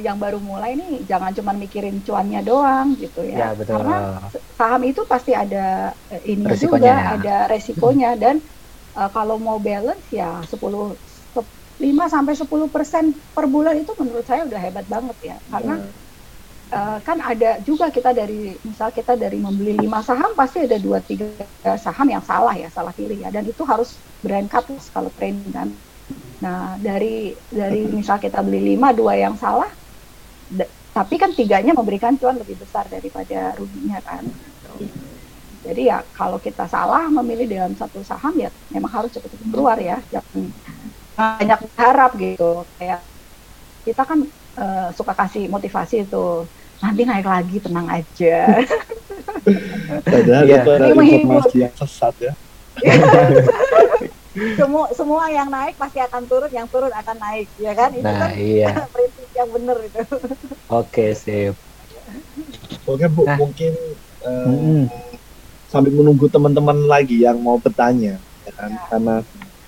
[0.01, 3.39] yang baru mulai nih jangan cuma mikirin cuannya doang gitu ya.
[3.39, 3.77] Ya, betul.
[3.77, 4.01] Karena
[4.57, 7.11] saham itu pasti ada eh, ini Resikonya juga, ya.
[7.21, 8.37] ada resikonya dan
[8.97, 11.53] eh, kalau mau balance ya 10 se-
[11.85, 13.05] 5 sampai 10 persen
[13.37, 15.37] per bulan itu menurut saya udah hebat banget ya.
[15.53, 15.75] Karena
[16.75, 20.99] eh, kan ada juga kita dari misal kita dari membeli lima saham pasti ada dua
[20.99, 21.47] tiga
[21.79, 23.31] saham yang salah ya salah pilih ya.
[23.31, 25.69] Dan itu harus brand cut kalau trading kan.
[26.43, 29.71] Nah dari dari misal kita beli lima dua yang salah
[30.95, 34.23] tapi kan tiganya memberikan cuan lebih besar daripada ruginya kan.
[35.65, 39.99] Jadi ya kalau kita salah memilih dalam satu saham ya memang harus cepat-cepat keluar ya.
[40.07, 40.55] Jangan
[41.19, 42.63] banyak harap gitu.
[42.79, 43.01] Kayak
[43.83, 44.19] kita kan
[44.55, 46.47] eh, suka kasih motivasi itu
[46.85, 48.37] nanti naik lagi tenang aja
[50.05, 50.61] Padahal Iya.
[50.63, 50.73] itu
[51.15, 52.33] informasi yang sesat ya.
[54.57, 58.19] semua semua yang naik pasti akan turun yang turun akan naik ya kan itu Nah,
[58.19, 58.69] kan iya.
[58.95, 60.01] prinsip yang benar itu
[60.67, 61.55] Oke, sip.
[62.85, 63.37] Oke Bu, Nah.
[63.37, 63.73] mungkin
[64.21, 64.83] eh, Mm-mm.
[65.69, 68.71] sambil menunggu teman-teman lagi yang mau bertanya, ya kan?
[68.71, 68.81] Ya.
[68.89, 69.15] Karena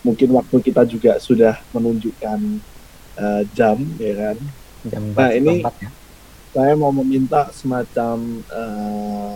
[0.00, 2.38] mungkin waktu kita juga sudah menunjukkan
[3.14, 4.36] eh, jam, ya kan?
[4.84, 5.90] Jam Nah, ini- 4 ya.
[6.56, 8.16] Saya mau meminta semacam
[8.48, 9.34] eh,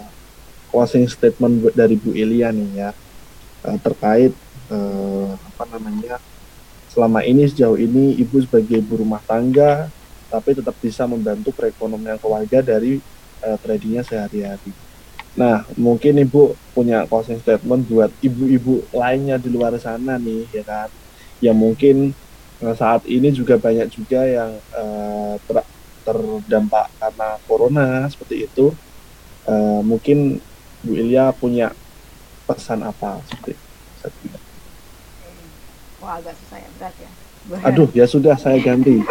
[0.73, 2.91] closing statement dari Bu Ilya nih ya
[3.68, 4.33] eh, terkait
[4.73, 6.16] eh, apa namanya
[6.93, 9.93] selama ini sejauh ini ibu sebagai ibu rumah tangga
[10.33, 13.01] tapi tetap bisa membantu perekonomian keluarga dari
[13.47, 14.73] eh, tradingnya sehari-hari.
[15.37, 20.91] Nah, mungkin ibu punya closing statement buat ibu-ibu lainnya di luar sana nih, ya kan?
[21.45, 21.97] Yang mungkin
[22.77, 24.53] saat ini juga banyak juga yang
[25.47, 25.68] ter-
[26.07, 28.72] terdampak karena corona seperti itu.
[29.46, 30.40] Eh, mungkin
[30.80, 31.72] Bu Ilya punya
[32.48, 33.68] pesan apa seperti itu?
[36.01, 37.12] wah agak susah ya berat ya
[37.68, 39.01] Aduh, ya sudah saya ganti.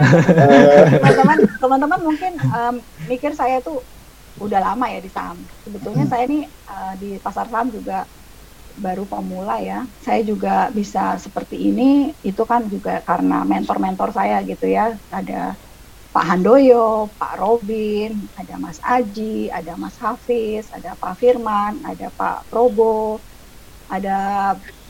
[0.00, 2.74] Teman-teman teman-teman mungkin em,
[3.08, 3.84] mikir saya tuh
[4.36, 8.08] udah lama ya di saham sebetulnya saya nih eh, di pasar saham juga
[8.72, 14.64] baru pemula ya saya juga bisa seperti ini itu kan juga karena mentor-mentor saya gitu
[14.70, 15.60] ya ada
[16.10, 22.50] Pak Handoyo, Pak Robin, ada Mas Aji, ada Mas Hafiz, ada Pak Firman, ada Pak
[22.50, 23.22] Probo,
[23.86, 24.18] ada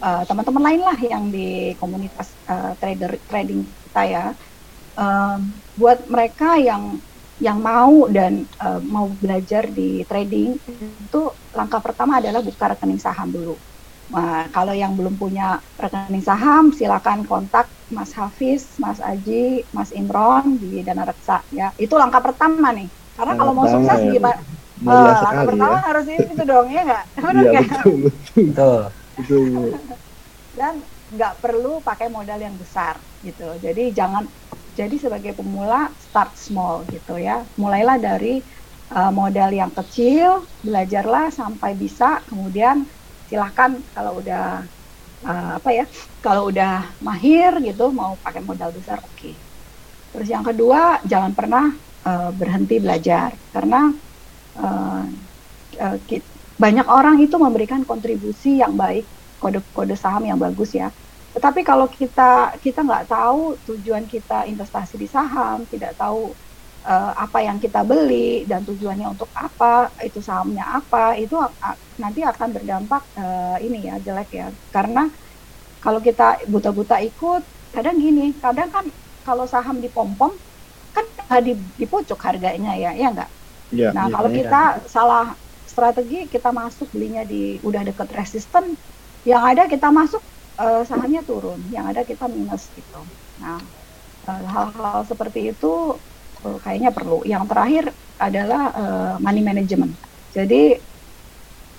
[0.01, 4.25] eh, teman-teman lain lah yang di komunitas eh, trader trading kita ya.
[4.97, 7.01] Em, buat mereka yang
[7.41, 10.57] yang mau dan eh, mau belajar di trading
[11.05, 11.21] itu
[11.57, 13.57] langkah pertama adalah buka rekening saham dulu.
[14.11, 20.45] Nah, kalau yang belum punya rekening saham, silakan kontak Mas Hafiz, Mas Aji, Mas Imron
[20.63, 21.65] di Dana Reksa ya.
[21.83, 22.89] Itu langkah pertama nih.
[23.17, 24.41] Karena kalau mau Pertama sukses ya, gimana?
[24.85, 25.79] Mulia Eh, langkah sekali pertama ya.
[25.87, 27.05] harus itu dong ya nggak?
[27.21, 27.67] Benar Iya nggak?
[27.69, 29.81] betul, betul, Betul.
[30.55, 30.75] dan
[31.11, 33.59] nggak perlu pakai modal yang besar gitu.
[33.59, 34.25] Jadi jangan
[34.71, 37.47] jadi sebagai pemula start small gitu ya.
[37.59, 38.43] Mulailah dari
[38.95, 42.87] uh, modal yang kecil, belajarlah sampai bisa, kemudian
[43.27, 44.67] silahkan kalau udah
[45.25, 45.85] uh, apa ya,
[46.25, 49.33] kalau udah mahir gitu mau pakai modal besar oke.
[50.11, 51.65] Terus yang kedua jangan pernah
[52.05, 53.95] uh, berhenti belajar karena
[54.59, 55.05] uh,
[55.79, 55.97] uh,
[56.61, 59.09] banyak orang itu memberikan kontribusi yang baik
[59.41, 60.93] kode-kode saham yang bagus ya.
[61.33, 66.35] Tetapi kalau kita kita nggak tahu tujuan kita investasi di saham, tidak tahu
[66.87, 71.35] eh, apa yang kita beli dan tujuannya untuk apa, itu sahamnya apa, itu
[72.03, 74.47] nanti akan berdampak eh, ini ya jelek ya.
[74.73, 75.03] Karena
[75.81, 78.87] kalau kita buta-buta ikut, kadang gini, kadang kan
[79.25, 80.37] kalau saham di pom-pom
[80.95, 83.31] kan nggak di, di pucuk harganya ya, ya nggak?
[83.75, 84.37] Iya, Nah, iya, kalau iya.
[84.39, 85.35] kita salah
[85.67, 88.77] strategi, kita masuk belinya di udah deket resisten,
[89.27, 90.23] yang ada kita masuk
[90.61, 93.09] eh, sahamnya turun, yang ada kita minus gitu.
[93.41, 93.59] Nah,
[94.27, 95.67] hal-hal seperti itu
[96.47, 97.23] eh, kayaknya perlu.
[97.27, 97.85] Yang terakhir
[98.21, 99.93] adalah eh, money management.
[100.31, 100.77] Jadi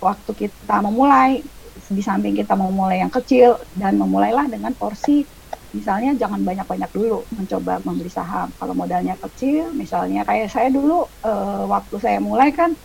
[0.01, 1.41] waktu kita memulai,
[1.71, 5.23] di samping kita memulai yang kecil dan memulailah dengan porsi
[5.71, 8.51] misalnya jangan banyak-banyak dulu mencoba membeli saham.
[8.59, 12.75] Kalau modalnya kecil, misalnya kayak saya dulu eh, waktu saya mulai kan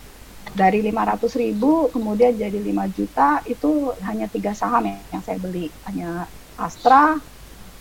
[0.47, 6.31] dari 500 ribu kemudian jadi 5 juta itu hanya tiga saham yang saya beli hanya
[6.57, 7.19] Astra,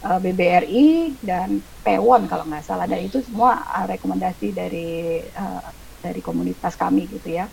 [0.06, 0.88] eh, BBRI
[1.22, 4.90] dan Pewon kalau nggak salah dan itu semua eh, rekomendasi dari
[5.26, 7.50] eh, dari komunitas kami gitu ya.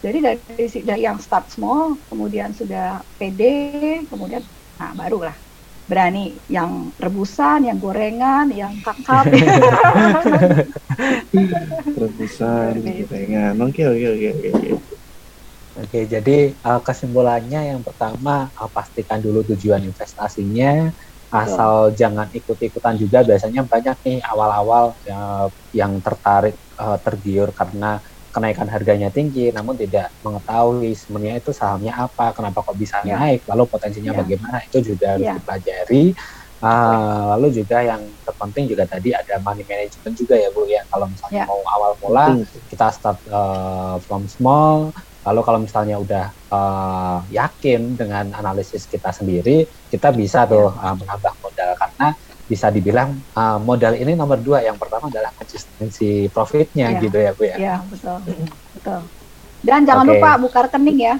[0.00, 3.42] Jadi dari, dari yang start small kemudian sudah PD
[4.08, 4.40] kemudian
[4.80, 5.36] nah barulah
[5.90, 9.26] berani yang rebusan, yang gorengan, yang kakap.
[12.86, 13.10] Itu.
[13.10, 13.58] gorengan.
[13.58, 14.48] Oke, oke, oke, oke.
[14.54, 14.70] oke.
[15.80, 20.90] Oke, jadi uh, kesimpulannya yang pertama uh, pastikan dulu tujuan investasinya,
[21.30, 28.66] asal jangan ikut-ikutan juga biasanya banyak nih awal-awal uh, yang tertarik uh, tergiur karena kenaikan
[28.70, 33.18] harganya tinggi namun tidak mengetahui sebenarnya itu sahamnya apa kenapa kok bisa ya.
[33.18, 34.18] naik lalu potensinya ya.
[34.22, 35.34] bagaimana itu juga harus ya.
[35.38, 36.04] dipelajari
[36.62, 41.06] uh, lalu juga yang terpenting juga tadi ada money management juga ya Bu ya kalau
[41.10, 41.46] misalnya ya.
[41.46, 42.26] mau awal mula
[42.70, 49.68] kita start uh, from small Lalu kalau misalnya udah uh, yakin dengan analisis kita sendiri,
[49.92, 52.16] kita bisa tuh uh, menambah modal karena
[52.48, 54.64] bisa dibilang uh, modal ini nomor dua.
[54.64, 57.00] Yang pertama adalah konsistensi profitnya ya.
[57.04, 57.56] gitu ya bu ya.
[57.60, 58.16] Iya betul
[58.74, 59.00] betul.
[59.60, 60.12] Dan jangan okay.
[60.16, 61.14] lupa buka rekening ya.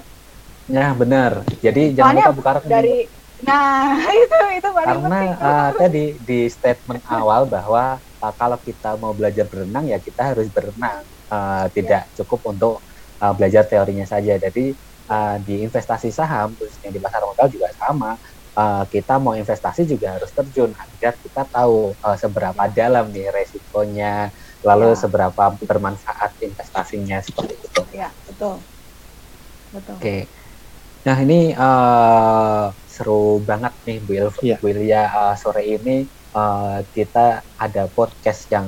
[0.70, 1.32] Ya benar.
[1.60, 2.72] Jadi jangan lupa buka rekening.
[2.72, 2.96] Dari
[3.40, 9.12] nah itu itu paling karena uh, tadi di statement awal bahwa uh, kalau kita mau
[9.12, 11.04] belajar berenang ya kita harus berenang.
[11.30, 12.14] Uh, tidak ya.
[12.18, 12.82] cukup untuk
[13.20, 14.34] uh, belajar teorinya saja.
[14.40, 14.74] Jadi
[15.06, 18.16] uh, di investasi saham khususnya di pasar modal juga sama.
[18.50, 24.34] Uh, kita mau investasi juga harus terjun agar kita tahu uh, seberapa dalam nih resikonya,
[24.66, 25.06] lalu ya.
[25.06, 27.82] seberapa bermanfaat investasinya seperti itu.
[27.94, 28.66] Ya betul,
[29.70, 29.94] betul.
[29.96, 30.20] Oke, okay.
[31.06, 34.58] nah ini uh, seru banget nih Bu, Il ya.
[34.58, 38.66] Bu Ilya uh, sore ini uh, kita ada podcast yang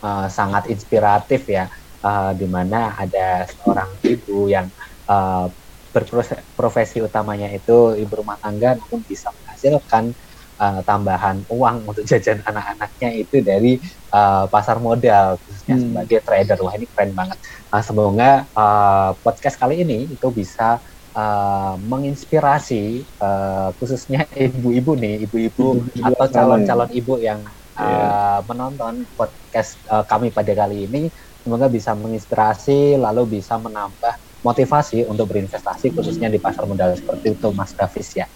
[0.00, 1.68] uh, sangat inspiratif ya
[2.02, 4.66] uh, di mana ada seorang ibu yang
[5.08, 5.50] uh,
[5.92, 10.12] berprofesi utamanya itu ibu rumah tangga namun bisa menghasilkan
[10.60, 13.80] uh, tambahan uang untuk jajan anak-anaknya itu dari
[14.12, 15.84] uh, pasar modal khususnya hmm.
[15.88, 17.38] sebagai trader wah ini keren banget
[17.72, 20.82] uh, semoga uh, podcast kali ini itu bisa
[21.16, 27.40] uh, menginspirasi uh, khususnya ibu-ibu nih ibu-ibu atau calon-calon ibu yang
[27.78, 27.96] uh, iya.
[27.96, 28.38] yeah.
[28.44, 31.08] menonton podcast uh, kami pada kali ini
[31.48, 37.48] semoga bisa menginspirasi lalu bisa menambah motivasi untuk berinvestasi khususnya di pasar modal seperti itu
[37.56, 38.28] Mas Davis ya.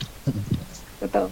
[0.97, 1.29] Betul.